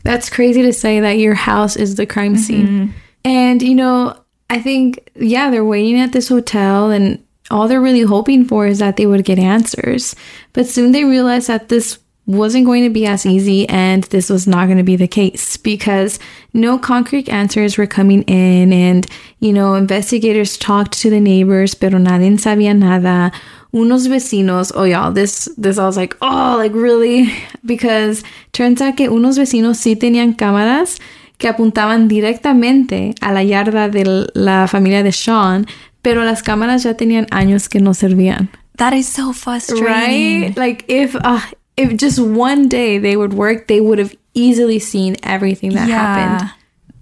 That's 0.03 0.31
crazy 0.31 0.63
to 0.63 0.73
say 0.73 1.01
that 1.01 1.19
your 1.19 1.35
house 1.35 1.77
is 1.77 1.97
the 1.97 2.07
crime 2.07 2.37
scene. 2.37 2.95
And, 3.25 3.63
you 3.63 3.75
know, 3.75 4.17
I 4.49 4.61
think, 4.61 5.11
yeah, 5.17 5.51
they're 5.51 5.65
waiting 5.65 5.99
at 6.01 6.13
this 6.13 6.29
hotel 6.29 6.91
and 6.91 7.23
all 7.51 7.69
they're 7.69 7.81
really 7.81 8.03
hoping 8.03 8.45
for 8.45 8.67
is 8.67 8.79
that 8.79 8.97
they 8.97 9.07
would 9.07 9.25
get 9.25 9.39
answers. 9.39 10.15
But 10.53 10.67
soon 10.67 10.93
they 10.93 11.05
realized 11.05 11.49
that 11.49 11.69
this 11.69 11.99
wasn't 12.27 12.67
going 12.67 12.83
to 12.83 12.91
be 12.91 13.07
as 13.07 13.25
easy 13.25 13.69
and 13.69 14.03
this 14.05 14.29
was 14.29 14.47
not 14.49 14.67
going 14.67 14.79
to 14.79 14.85
be 14.85 14.97
the 14.97 15.07
case 15.07 15.57
because 15.57 16.19
no 16.53 16.77
concrete 16.77 17.29
answers 17.29 17.79
were 17.79 17.87
coming 17.87 18.23
in 18.23 18.73
and 18.73 19.07
you 19.39 19.53
know 19.53 19.75
investigators 19.75 20.59
talked 20.59 20.93
to 20.99 21.09
the 21.09 21.21
neighbors 21.21 21.77
pero 21.77 21.99
nadie 22.01 22.37
sabía 22.37 22.75
nada 22.77 23.31
unos 23.77 24.09
vecinos 24.09 24.73
oh 24.75 24.87
y'all 24.87 25.13
this 25.13 25.51
this 25.59 25.79
I 25.79 25.85
was 25.85 25.97
like 25.97 26.17
oh 26.23 26.57
like 26.57 26.75
really 26.75 27.31
because 27.63 28.25
turns 28.53 28.81
out 28.81 28.97
que 28.97 29.11
unos 29.11 29.37
vecinos 29.37 29.77
sí 29.77 29.97
tenían 29.97 30.33
cámaras 30.33 30.99
que 31.37 31.49
apuntaban 31.49 32.09
directamente 32.09 33.15
a 33.21 33.33
la 33.33 33.43
yarda 33.43 33.91
de 33.91 34.27
la 34.35 34.67
familia 34.67 35.03
de 35.03 35.13
Sean 35.13 35.67
pero 36.01 36.25
las 36.25 36.43
cámaras 36.43 36.85
ya 36.85 36.95
tenían 36.95 37.27
años 37.31 37.69
que 37.69 37.81
no 37.81 37.93
servían. 37.93 38.49
That 38.77 38.95
is 38.95 39.09
so 39.09 39.33
frustrating. 39.33 39.85
right 39.85 40.57
like 40.57 40.85
if 40.89 41.15
uh, 41.17 41.41
if 41.77 41.97
just 41.97 42.19
one 42.19 42.69
day 42.69 42.99
they 42.99 43.17
would 43.17 43.35
work 43.35 43.67
they 43.67 43.81
would 43.81 43.99
have 43.99 44.15
easily 44.33 44.79
seen 44.79 45.17
everything 45.23 45.75
that 45.75 45.89
happened. 45.91 46.51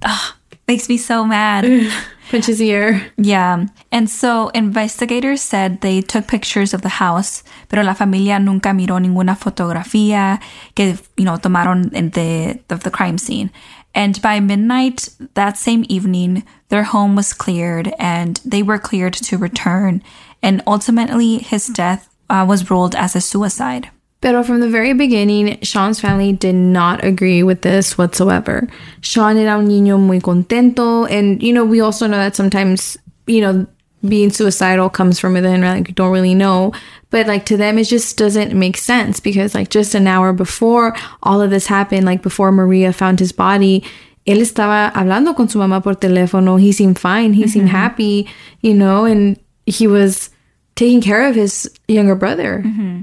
Ugh, 0.02 0.34
makes 0.66 0.88
me 0.88 0.98
so 0.98 1.24
mad. 1.24 1.64
pinches 2.34 2.60
ear 2.60 3.12
yeah. 3.16 3.66
And 3.92 4.10
so 4.10 4.48
investigators 4.48 5.40
said 5.40 5.80
they 5.80 6.00
took 6.00 6.26
pictures 6.26 6.74
of 6.74 6.82
the 6.82 6.98
house, 7.00 7.44
pero 7.68 7.82
la 7.82 7.94
familia 7.94 8.38
nunca 8.40 8.70
miró 8.70 9.00
ninguna 9.00 9.36
fotografía 9.36 10.40
que, 10.74 10.98
you 11.16 11.24
know, 11.24 11.36
tomaron 11.36 11.90
de, 12.12 12.60
of 12.70 12.82
the 12.82 12.90
crime 12.90 13.18
scene. 13.18 13.50
And 13.94 14.20
by 14.20 14.40
midnight 14.40 15.08
that 15.34 15.56
same 15.56 15.84
evening, 15.88 16.42
their 16.70 16.82
home 16.82 17.14
was 17.14 17.32
cleared 17.32 17.92
and 17.98 18.40
they 18.44 18.62
were 18.62 18.78
cleared 18.78 19.14
to 19.14 19.38
return. 19.38 20.02
And 20.42 20.60
ultimately, 20.66 21.38
his 21.38 21.68
death 21.68 22.08
uh, 22.28 22.44
was 22.48 22.68
ruled 22.68 22.96
as 22.96 23.14
a 23.14 23.20
suicide. 23.20 23.90
Pero 24.24 24.42
from 24.42 24.60
the 24.60 24.70
very 24.70 24.94
beginning, 24.94 25.58
Sean's 25.60 26.00
family 26.00 26.32
did 26.32 26.54
not 26.54 27.04
agree 27.04 27.42
with 27.42 27.60
this 27.60 27.98
whatsoever. 27.98 28.66
Sean 29.02 29.36
era 29.36 29.58
un 29.58 29.68
niño 29.68 30.00
muy 30.00 30.18
contento, 30.18 31.06
and 31.10 31.42
you 31.42 31.52
know, 31.52 31.62
we 31.62 31.82
also 31.82 32.06
know 32.06 32.16
that 32.16 32.34
sometimes, 32.34 32.96
you 33.26 33.42
know, 33.42 33.66
being 34.08 34.30
suicidal 34.30 34.88
comes 34.88 35.20
from 35.20 35.34
within, 35.34 35.60
right? 35.60 35.76
Like, 35.76 35.88
you 35.88 35.94
don't 35.94 36.10
really 36.10 36.34
know. 36.34 36.72
But 37.10 37.26
like 37.26 37.44
to 37.44 37.58
them, 37.58 37.76
it 37.76 37.84
just 37.84 38.16
doesn't 38.16 38.54
make 38.58 38.78
sense 38.78 39.20
because 39.20 39.54
like 39.54 39.68
just 39.68 39.94
an 39.94 40.06
hour 40.06 40.32
before 40.32 40.96
all 41.22 41.42
of 41.42 41.50
this 41.50 41.66
happened, 41.66 42.06
like 42.06 42.22
before 42.22 42.50
Maria 42.50 42.94
found 42.94 43.20
his 43.20 43.30
body, 43.30 43.84
él 44.26 44.38
estaba 44.38 44.90
hablando 44.94 45.36
con 45.36 45.50
su 45.50 45.58
mamá 45.58 45.82
por 45.82 45.96
teléfono. 45.96 46.58
He 46.58 46.72
seemed 46.72 46.98
fine. 46.98 47.34
He 47.34 47.46
seemed 47.46 47.68
mm-hmm. 47.68 47.76
happy, 47.76 48.26
you 48.62 48.72
know, 48.72 49.04
and 49.04 49.38
he 49.66 49.86
was 49.86 50.30
taking 50.76 51.02
care 51.02 51.28
of 51.28 51.34
his 51.34 51.70
younger 51.88 52.14
brother. 52.14 52.62
Mm-hmm. 52.64 53.02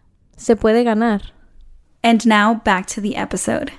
Se 0.41 0.55
puede 0.55 0.83
ganar. 0.83 1.21
And 2.03 2.25
now 2.25 2.55
back 2.55 2.87
to 2.87 3.01
the 3.01 3.15
episode. 3.15 3.71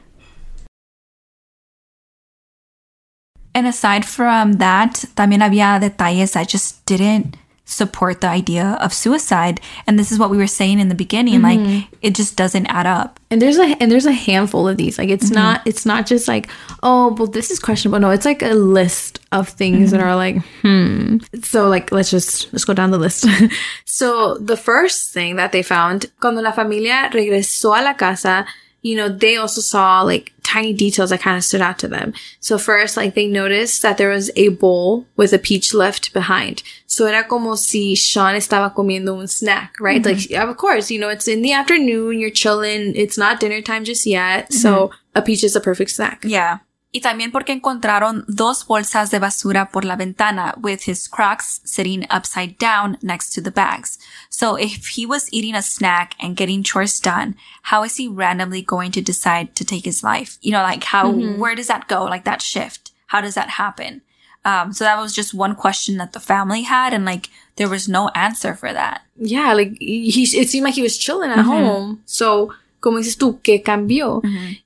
And 3.52 3.66
aside 3.66 4.04
from 4.04 4.54
that, 4.54 5.04
también 5.16 5.42
había 5.42 5.80
detalles 5.80 6.36
I 6.36 6.44
just 6.44 6.86
didn't 6.86 7.36
support 7.72 8.20
the 8.20 8.28
idea 8.28 8.78
of 8.80 8.92
suicide. 8.92 9.60
And 9.86 9.98
this 9.98 10.12
is 10.12 10.18
what 10.18 10.30
we 10.30 10.36
were 10.36 10.46
saying 10.46 10.78
in 10.78 10.88
the 10.88 10.94
beginning. 10.94 11.42
Like 11.42 11.58
mm-hmm. 11.58 11.94
it 12.02 12.14
just 12.14 12.36
doesn't 12.36 12.66
add 12.66 12.86
up. 12.86 13.18
And 13.30 13.40
there's 13.40 13.58
a 13.58 13.76
and 13.80 13.90
there's 13.90 14.06
a 14.06 14.12
handful 14.12 14.68
of 14.68 14.76
these. 14.76 14.98
Like 14.98 15.08
it's 15.08 15.26
mm-hmm. 15.26 15.34
not 15.34 15.66
it's 15.66 15.86
not 15.86 16.06
just 16.06 16.28
like, 16.28 16.48
oh, 16.82 17.14
well 17.14 17.26
this 17.26 17.50
is 17.50 17.58
questionable. 17.58 17.98
No, 18.00 18.10
it's 18.10 18.26
like 18.26 18.42
a 18.42 18.54
list 18.54 19.20
of 19.32 19.48
things 19.48 19.90
that 19.90 20.00
mm-hmm. 20.00 20.06
are 20.06 20.16
like, 20.16 20.36
hmm. 20.60 21.18
So 21.42 21.68
like 21.68 21.90
let's 21.90 22.10
just 22.10 22.52
let's 22.52 22.64
go 22.64 22.74
down 22.74 22.90
the 22.90 22.98
list. 22.98 23.26
so 23.84 24.36
the 24.38 24.56
first 24.56 25.12
thing 25.12 25.36
that 25.36 25.52
they 25.52 25.62
found, 25.62 26.06
cuando 26.20 26.42
la 26.42 26.52
familia 26.52 27.10
regresó 27.12 27.78
a 27.78 27.82
la 27.82 27.94
casa, 27.94 28.46
you 28.82 28.96
know, 28.96 29.08
they 29.08 29.36
also 29.36 29.60
saw 29.60 30.02
like 30.02 30.32
tiny 30.42 30.72
details 30.72 31.10
that 31.10 31.20
kind 31.20 31.36
of 31.36 31.44
stood 31.44 31.60
out 31.60 31.78
to 31.78 31.88
them. 31.88 32.12
So 32.40 32.58
first, 32.58 32.96
like 32.96 33.14
they 33.14 33.26
noticed 33.26 33.80
that 33.82 33.96
there 33.96 34.10
was 34.10 34.30
a 34.36 34.48
bowl 34.48 35.06
with 35.16 35.32
a 35.32 35.38
peach 35.38 35.72
left 35.72 36.12
behind. 36.12 36.62
So 36.86 37.06
era 37.06 37.24
como 37.24 37.54
si 37.54 37.94
Sean 37.94 38.34
estaba 38.34 38.74
comiendo 38.74 39.18
un 39.18 39.28
snack, 39.28 39.76
right? 39.80 40.02
Mm-hmm. 40.02 40.34
Like, 40.34 40.48
of 40.48 40.56
course, 40.56 40.90
you 40.90 40.98
know, 40.98 41.08
it's 41.08 41.28
in 41.28 41.42
the 41.42 41.52
afternoon, 41.52 42.18
you're 42.18 42.30
chilling, 42.30 42.94
it's 42.96 43.16
not 43.16 43.40
dinner 43.40 43.62
time 43.62 43.84
just 43.84 44.04
yet. 44.04 44.52
So 44.52 44.88
mm-hmm. 44.88 44.96
a 45.14 45.22
peach 45.22 45.44
is 45.44 45.56
a 45.56 45.60
perfect 45.60 45.92
snack. 45.92 46.24
Yeah. 46.24 46.58
Y 46.94 47.00
también 47.00 47.32
porque 47.32 47.52
encontraron 47.52 48.26
dos 48.28 48.66
bolsas 48.66 49.10
de 49.10 49.18
basura 49.18 49.70
por 49.70 49.86
la 49.86 49.96
ventana 49.96 50.54
with 50.60 50.82
his 50.86 51.08
crocs 51.08 51.62
sitting 51.64 52.06
upside 52.10 52.58
down 52.58 52.98
next 53.00 53.32
to 53.32 53.40
the 53.40 53.50
bags. 53.50 53.98
So 54.28 54.56
if 54.56 54.88
he 54.88 55.06
was 55.06 55.26
eating 55.32 55.54
a 55.54 55.62
snack 55.62 56.14
and 56.20 56.36
getting 56.36 56.62
chores 56.62 57.00
done, 57.00 57.34
how 57.62 57.82
is 57.82 57.96
he 57.96 58.08
randomly 58.08 58.60
going 58.60 58.92
to 58.92 59.00
decide 59.00 59.54
to 59.56 59.64
take 59.64 59.86
his 59.86 60.02
life? 60.02 60.36
You 60.42 60.52
know, 60.52 60.62
like 60.62 60.84
how, 60.84 61.10
where 61.10 61.54
does 61.54 61.68
that 61.68 61.88
go? 61.88 62.04
Like 62.04 62.24
that 62.24 62.42
shift? 62.42 62.92
How 63.06 63.22
does 63.22 63.34
that 63.36 63.48
happen? 63.50 64.02
Um, 64.44 64.72
so 64.72 64.84
that 64.84 65.00
was 65.00 65.14
just 65.14 65.32
one 65.32 65.54
question 65.54 65.96
that 65.96 66.12
the 66.12 66.20
family 66.20 66.62
had 66.62 66.92
and 66.92 67.04
like 67.04 67.30
there 67.56 67.68
was 67.68 67.88
no 67.88 68.08
answer 68.08 68.54
for 68.54 68.72
that. 68.72 69.02
Yeah, 69.16 69.52
like 69.54 69.78
he, 69.78 70.24
it 70.24 70.50
seemed 70.50 70.64
like 70.64 70.74
he 70.74 70.82
was 70.82 70.98
chilling 70.98 71.30
at 71.30 71.38
home. 71.38 72.02
So, 72.06 72.52
como 72.82 72.98
dices 72.98 73.16
tú, 73.16 73.40
¿qué 73.42 73.62
cambió? 73.62 74.20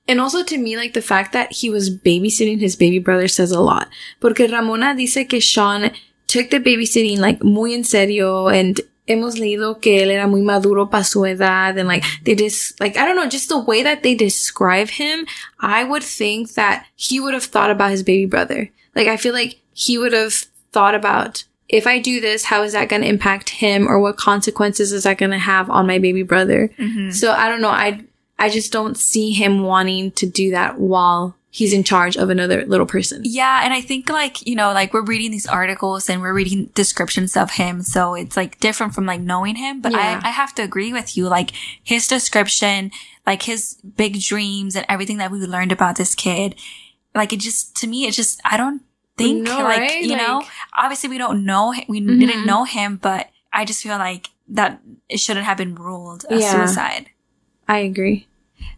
And 0.07 0.19
also 0.19 0.43
to 0.43 0.57
me, 0.57 0.75
like 0.75 0.93
the 0.93 1.03
fact 1.03 1.33
that 1.33 1.49
he 1.51 1.69
was 1.69 1.89
babysitting 1.89 2.59
his 2.59 2.75
baby 2.75 2.97
brother 2.97 3.27
says 3.27 3.51
a 3.51 3.61
lot. 3.61 3.89
Porque 4.19 4.47
Ramona 4.49 4.95
dice 4.95 5.27
que 5.27 5.39
Sean 5.39 5.91
took 6.25 6.49
the 6.49 6.59
babysitting 6.59 7.19
like 7.19 7.43
muy 7.43 7.73
en 7.73 7.83
serio 7.83 8.49
and 8.49 8.81
hemos 9.05 9.37
leído 9.37 9.79
que 9.79 10.03
él 10.03 10.09
era 10.09 10.27
muy 10.27 10.41
maduro 10.41 10.89
para 10.89 11.03
su 11.03 11.25
edad 11.25 11.77
and 11.77 11.87
like 11.87 12.03
they 12.23 12.35
just 12.35 12.79
like 12.81 12.97
I 12.97 13.05
don't 13.05 13.15
know 13.15 13.29
just 13.29 13.49
the 13.49 13.59
way 13.59 13.83
that 13.83 14.01
they 14.01 14.15
describe 14.15 14.89
him 14.89 15.25
I 15.59 15.85
would 15.85 16.03
think 16.03 16.55
that 16.55 16.85
he 16.95 17.19
would 17.19 17.33
have 17.33 17.45
thought 17.45 17.69
about 17.69 17.91
his 17.91 18.03
baby 18.03 18.25
brother 18.25 18.69
like 18.95 19.07
I 19.07 19.15
feel 19.15 19.33
like 19.33 19.61
he 19.73 19.97
would 19.97 20.11
have 20.11 20.33
thought 20.73 20.95
about 20.95 21.45
if 21.69 21.87
I 21.87 21.99
do 21.99 22.21
this 22.21 22.45
how 22.45 22.63
is 22.63 22.73
that 22.73 22.89
going 22.89 23.01
to 23.01 23.07
impact 23.07 23.49
him 23.49 23.87
or 23.87 23.99
what 23.99 24.17
consequences 24.17 24.91
is 24.91 25.03
that 25.03 25.17
going 25.17 25.31
to 25.31 25.37
have 25.37 25.69
on 25.69 25.87
my 25.87 25.99
baby 25.99 26.23
brother 26.23 26.69
mm-hmm. 26.77 27.11
so 27.11 27.31
I 27.31 27.49
don't 27.49 27.61
know 27.61 27.69
I 27.69 28.03
I 28.39 28.49
just 28.49 28.71
don't 28.71 28.97
see 28.97 29.31
him 29.31 29.63
wanting 29.63 30.11
to 30.11 30.25
do 30.27 30.51
that 30.51 30.79
while 30.79 31.37
he's 31.57 31.73
in 31.73 31.83
charge 31.83 32.15
of 32.15 32.29
another 32.29 32.65
little 32.65 32.85
person 32.85 33.21
Yeah, 33.25 33.61
and 33.63 33.73
I 33.73 33.81
think 33.81 34.09
like, 34.09 34.45
you 34.45 34.55
know, 34.55 34.73
like 34.73 34.93
we're 34.93 35.01
reading 35.01 35.31
these 35.31 35.47
articles 35.47 36.07
and 36.09 36.21
we're 36.21 36.33
reading 36.33 36.69
descriptions 36.75 37.35
of 37.35 37.51
him, 37.51 37.81
so 37.81 38.13
it's 38.13 38.37
like 38.37 38.59
different 38.59 38.93
from 38.93 39.05
like 39.05 39.21
knowing 39.21 39.55
him. 39.55 39.81
But 39.81 39.93
Yeah. 39.93 40.21
I, 40.23 40.27
I 40.27 40.31
have 40.31 40.53
to 40.55 40.61
agree 40.61 40.93
with 40.93 41.17
you. 41.17 41.27
Like 41.27 41.51
his 41.83 42.07
description, 42.07 42.91
like 43.25 43.43
his 43.43 43.77
big 43.95 44.21
dreams 44.21 44.75
and 44.75 44.85
everything 44.87 45.17
that 45.17 45.31
we 45.31 45.39
learned 45.39 45.71
about 45.71 45.95
this 45.95 46.13
kid, 46.13 46.55
like 47.15 47.33
it 47.33 47.39
just 47.39 47.75
to 47.77 47.87
me, 47.87 48.05
it 48.05 48.11
just 48.11 48.39
I 48.45 48.55
don't 48.55 48.83
think 49.17 49.43
No, 49.47 49.59
like 49.59 49.79
right? 49.79 50.01
you 50.01 50.15
know, 50.15 50.37
Like- 50.39 50.45
Mm-hmm. 50.45 50.85
obviously 50.85 51.09
we 51.09 51.17
don't 51.17 51.45
know 51.45 51.73
we 51.87 51.99
didn't 51.99 52.45
know 52.45 52.63
him, 52.65 52.97
but 53.01 53.29
I 53.51 53.65
just 53.65 53.81
feel 53.83 53.97
like 53.97 54.29
that 54.49 54.79
it 55.09 55.19
shouldn't 55.19 55.45
have 55.45 55.57
been 55.57 55.75
ruled 55.75 56.25
a 56.29 56.37
Yeah. 56.39 56.51
suicide. 56.51 57.09
I 57.67 57.79
agree 57.79 58.27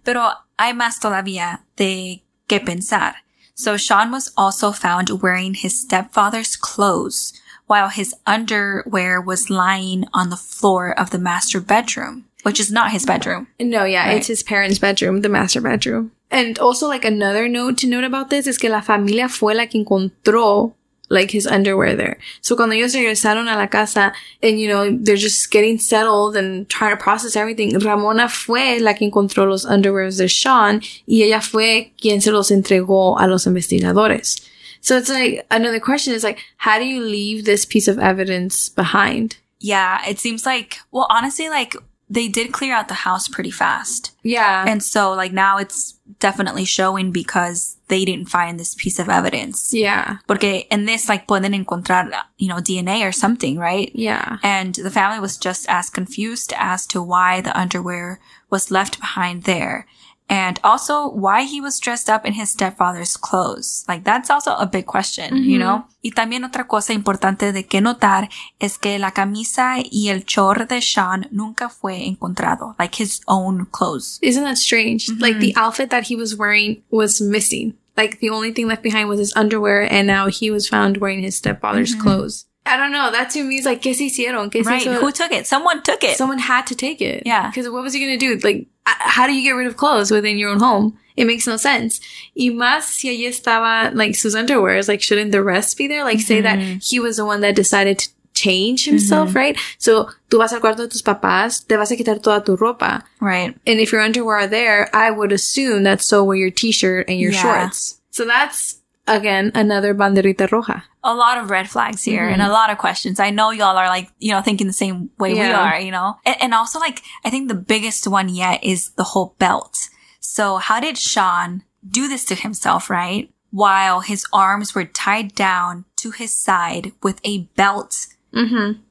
Pero 0.03 0.31
hay 0.58 0.74
más 0.74 1.00
todavía 1.00 1.60
de 1.75 2.24
que 2.48 2.60
pensar. 2.60 3.15
So 3.53 3.77
Sean 3.77 4.12
was 4.12 4.31
also 4.38 4.72
found 4.72 5.10
wearing 5.22 5.53
his 5.53 5.79
stepfather's 5.81 6.55
clothes 6.55 7.34
while 7.67 7.89
his 7.89 8.15
underwear 8.25 9.22
was 9.22 9.50
lying 9.50 10.05
on 10.13 10.29
the 10.29 10.38
floor 10.38 10.91
of 10.98 11.12
the 11.12 11.19
master 11.19 11.60
bedroom, 11.62 12.25
which 12.43 12.60
is 12.60 12.72
not 12.72 12.91
his 12.91 13.05
bedroom. 13.05 13.48
No, 13.60 13.84
yeah, 13.84 14.08
Right. 14.08 14.17
it's 14.17 14.27
his 14.27 14.41
parents' 14.43 14.79
bedroom, 14.79 15.22
the 15.22 15.29
master 15.29 15.62
bedroom. 15.62 16.12
And 16.31 16.59
also, 16.59 16.88
like, 16.88 17.05
another 17.05 17.48
note 17.48 17.77
to 17.79 17.88
note 17.88 18.03
about 18.03 18.29
this 18.29 18.45
is 18.45 18.57
que 18.57 18.69
la 18.69 18.81
familia 18.81 19.29
fue 19.29 19.55
la 19.55 19.65
que 19.65 19.83
encontró, 19.83 20.74
like, 21.09 21.31
his 21.31 21.48
underwear 21.48 21.95
there. 21.95 22.19
So 22.41 22.55
cuando 22.55 22.75
ellos 22.75 22.93
regresaron 22.93 23.51
a 23.51 23.57
la 23.57 23.65
casa 23.65 24.13
and, 24.43 24.59
you 24.59 24.67
know, 24.67 24.95
they're 24.95 25.15
just 25.15 25.50
getting 25.50 25.79
settled 25.79 26.38
and 26.38 26.69
trying 26.69 26.95
to 26.95 27.03
process 27.03 27.36
everything, 27.36 27.79
Ramona 27.79 28.29
fue 28.29 28.79
la 28.79 28.93
que 28.93 29.09
encontró 29.09 29.47
los 29.47 29.65
underwears 29.65 30.17
de 30.17 30.27
Sean 30.27 30.82
y 31.08 31.23
ella 31.23 31.41
fue 31.41 31.93
quien 31.99 32.21
se 32.21 32.32
los 32.32 32.51
entregó 32.51 33.19
a 33.19 33.25
los 33.25 33.47
investigadores. 33.47 34.39
So 34.82 34.97
it's 34.97 35.10
like, 35.10 35.45
another 35.49 35.80
question 35.80 36.13
is 36.13 36.23
like, 36.23 36.39
how 36.58 36.77
do 36.77 36.86
you 36.86 37.01
leave 37.01 37.45
this 37.45 37.65
piece 37.65 37.88
of 37.88 37.97
evidence 37.97 38.69
behind? 38.69 39.38
Yeah, 39.60 39.99
it 40.08 40.19
seems 40.19 40.45
like, 40.45 40.77
well, 40.91 41.08
honestly, 41.10 41.49
like 41.49 41.75
they 42.10 42.28
did 42.28 42.52
clear 42.52 42.74
out 42.74 42.88
the 42.88 42.93
house 43.06 43.28
pretty 43.28 43.52
fast. 43.52 44.12
Yeah. 44.24 44.65
And 44.67 44.84
so 44.84 45.13
like 45.13 45.32
now 45.32 45.58
it's 45.58 46.00
definitely 46.19 46.65
showing 46.65 47.12
because 47.12 47.78
they 47.88 48.06
didn't 48.06 48.30
find 48.30 48.60
this 48.60 48.76
piece 48.76 49.00
of 49.00 49.10
evidence. 49.10 49.74
yeah. 49.74 50.17
Porque 50.28 50.65
in 50.69 50.86
this, 50.86 51.10
like, 51.10 51.28
pueden 51.28 51.54
encontrar, 51.54 52.12
you 52.38 52.48
know, 52.48 52.58
DNA 52.58 53.08
or 53.08 53.12
something, 53.12 53.58
right? 53.58 53.91
Yeah. 53.93 54.38
And 54.43 54.76
the 54.76 54.91
family 54.91 55.19
was 55.19 55.38
just 55.38 55.65
as 55.67 55.89
confused 55.89 56.54
as 56.58 56.86
to 56.88 57.02
why 57.02 57.41
the 57.41 57.58
underwear 57.58 58.19
was 58.50 58.72
left 58.72 59.00
behind 59.00 59.43
there. 59.43 59.88
And 60.29 60.59
also 60.63 61.09
why 61.09 61.43
he 61.43 61.59
was 61.59 61.79
dressed 61.79 62.07
up 62.07 62.23
in 62.23 62.33
his 62.33 62.51
stepfather's 62.51 63.17
clothes. 63.17 63.83
Like 63.87 64.03
that's 64.03 64.29
also 64.29 64.53
a 64.53 64.67
big 64.67 64.85
question, 64.85 65.37
you 65.37 65.57
mm-hmm. 65.57 65.59
know? 65.59 65.85
Y 66.03 66.11
también 66.11 66.43
otra 66.43 66.67
cosa 66.67 66.93
importante 66.93 67.51
de 67.51 67.65
que 67.65 67.81
notar 67.81 68.29
es 68.59 68.77
que 68.77 68.99
la 68.99 69.11
camisa 69.11 69.77
y 69.79 70.09
el 70.09 70.25
chor 70.25 70.67
de 70.67 70.81
Sean 70.81 71.27
nunca 71.31 71.69
fue 71.69 72.05
encontrado. 72.05 72.75
Like 72.77 72.95
his 72.95 73.21
own 73.27 73.65
clothes. 73.71 74.19
Isn't 74.21 74.43
that 74.43 74.57
strange? 74.57 75.07
Mm-hmm. 75.07 75.21
Like 75.21 75.39
the 75.39 75.53
outfit 75.55 75.89
that 75.89 76.03
he 76.03 76.15
was 76.15 76.35
wearing 76.35 76.83
was 76.91 77.19
missing. 77.19 77.73
Like 77.97 78.19
the 78.19 78.29
only 78.29 78.53
thing 78.53 78.67
left 78.67 78.83
behind 78.83 79.09
was 79.09 79.19
his 79.19 79.35
underwear, 79.35 79.91
and 79.91 80.07
now 80.07 80.27
he 80.27 80.51
was 80.51 80.69
found 80.69 80.97
wearing 80.97 81.21
his 81.21 81.35
stepfather's 81.35 81.91
mm-hmm. 81.91 82.03
clothes. 82.03 82.45
I 82.65 82.78
don't 82.78 82.91
know. 82.91 83.12
That 83.12 83.30
to 83.32 83.43
me 83.43 83.58
is 83.58 83.65
like, 83.65 83.82
¿qué 83.82 83.95
se 83.95 84.10
hicieron? 84.10 84.52
¿Qué 84.52 84.63
se 84.63 84.69
Right. 84.69 84.84
Who 84.84 85.12
took 85.12 85.32
it? 85.32 85.48
Someone 85.48 85.82
took 85.82 86.04
it. 86.04 86.17
Someone 86.17 86.39
had 86.39 86.67
to 86.67 86.76
take 86.76 87.02
it. 87.02 87.24
Yeah. 87.26 87.50
Because 87.50 87.69
what 87.69 87.84
was 87.84 87.93
he 87.93 88.00
going 88.00 88.17
to 88.17 88.17
do? 88.17 88.39
Like, 88.45 88.67
how 88.86 89.28
do 89.28 89.34
you 89.34 89.43
get 89.43 89.52
rid 89.52 89.67
of 89.67 89.78
clothes 89.78 90.12
within 90.12 90.38
your 90.38 90.52
own 90.52 90.60
home? 90.60 90.98
It 91.15 91.26
makes 91.26 91.48
no 91.48 91.58
sense. 91.58 92.00
Y 92.36 92.50
más 92.50 92.84
si 92.84 93.10
allí 93.10 93.28
estaba, 93.28 93.93
like, 93.93 94.15
sus 94.15 94.36
underwears, 94.36 94.88
like, 94.88 95.02
shouldn't 95.02 95.32
the 95.32 95.43
rest 95.43 95.78
be 95.78 95.88
there? 95.88 96.04
Like, 96.04 96.19
say 96.19 96.41
that 96.41 96.60
mm-hmm. 96.60 96.78
he 96.82 97.00
was 97.00 97.17
the 97.17 97.26
one 97.26 97.41
that 97.41 97.56
decided 97.56 98.00
to 98.00 98.10
change 98.34 98.86
himself, 98.86 99.30
mm-hmm. 99.30 99.38
right? 99.38 99.58
So, 99.80 100.10
tú 100.30 100.38
vas 100.38 100.54
al 100.54 100.62
cuarto 100.62 100.78
de 100.78 100.88
tus 100.88 101.02
papás, 101.02 101.67
te 101.67 101.76
vas 101.76 101.91
a 101.91 101.98
quitar 101.98 102.22
toda 102.22 102.41
tu 102.45 102.56
ropa. 102.56 103.04
right. 103.19 103.54
And 103.67 103.80
if 103.80 103.91
your 103.91 104.02
underwear 104.02 104.38
are 104.38 104.48
there, 104.48 104.89
I 104.95 105.12
would 105.12 105.34
assume 105.34 105.84
that's 105.84 106.06
so 106.06 106.24
were 106.24 106.36
your 106.36 106.52
t-shirt 106.52 107.10
and 107.10 107.19
your 107.19 107.32
Yeah. 107.32 107.41
shorts. 107.41 108.00
So 108.12 108.26
that's 108.26 108.78
again 109.10 109.52
another 109.56 109.93
banderita 109.93 110.48
roja. 110.50 110.84
a 111.04 111.15
lot 111.15 111.38
of 111.38 111.50
red 111.50 111.69
flags 111.69 112.04
here 112.04 112.28
and 112.28 112.41
a 112.41 112.50
lot 112.50 112.69
of 112.69 112.78
questions. 112.78 113.19
I 113.19 113.30
know 113.30 113.52
y'all 113.52 113.78
are 113.78 113.88
like, 113.88 114.10
you 114.19 114.32
know, 114.32 114.41
thinking 114.41 114.67
the 114.67 114.74
same 114.74 115.10
way 115.17 115.34
we 115.34 115.41
are, 115.41 115.80
you 115.80 115.91
know? 115.91 116.15
And, 116.26 116.36
and 116.41 116.54
also 116.54 116.80
like, 116.80 117.02
I 117.24 117.30
think 117.30 117.48
the 117.48 117.56
biggest 117.56 118.08
one 118.08 118.30
yet 118.30 118.63
is 118.63 118.89
the 118.91 119.04
whole 119.04 119.36
belt. 119.39 119.89
So 120.19 120.58
how 120.58 120.80
did 120.80 120.98
Sean 120.98 121.63
do 121.88 122.08
this 122.08 122.26
to 122.26 122.36
himself, 122.36 122.89
right? 122.89 123.32
While 123.52 124.02
his 124.02 124.26
arms 124.34 124.76
were 124.76 124.86
tied 124.86 125.34
down 125.36 125.86
to 125.98 126.12
his 126.12 126.34
side 126.34 126.91
with 127.02 127.19
a 127.24 127.43
belt. 127.56 128.08
Mm-hmm. 128.34 128.82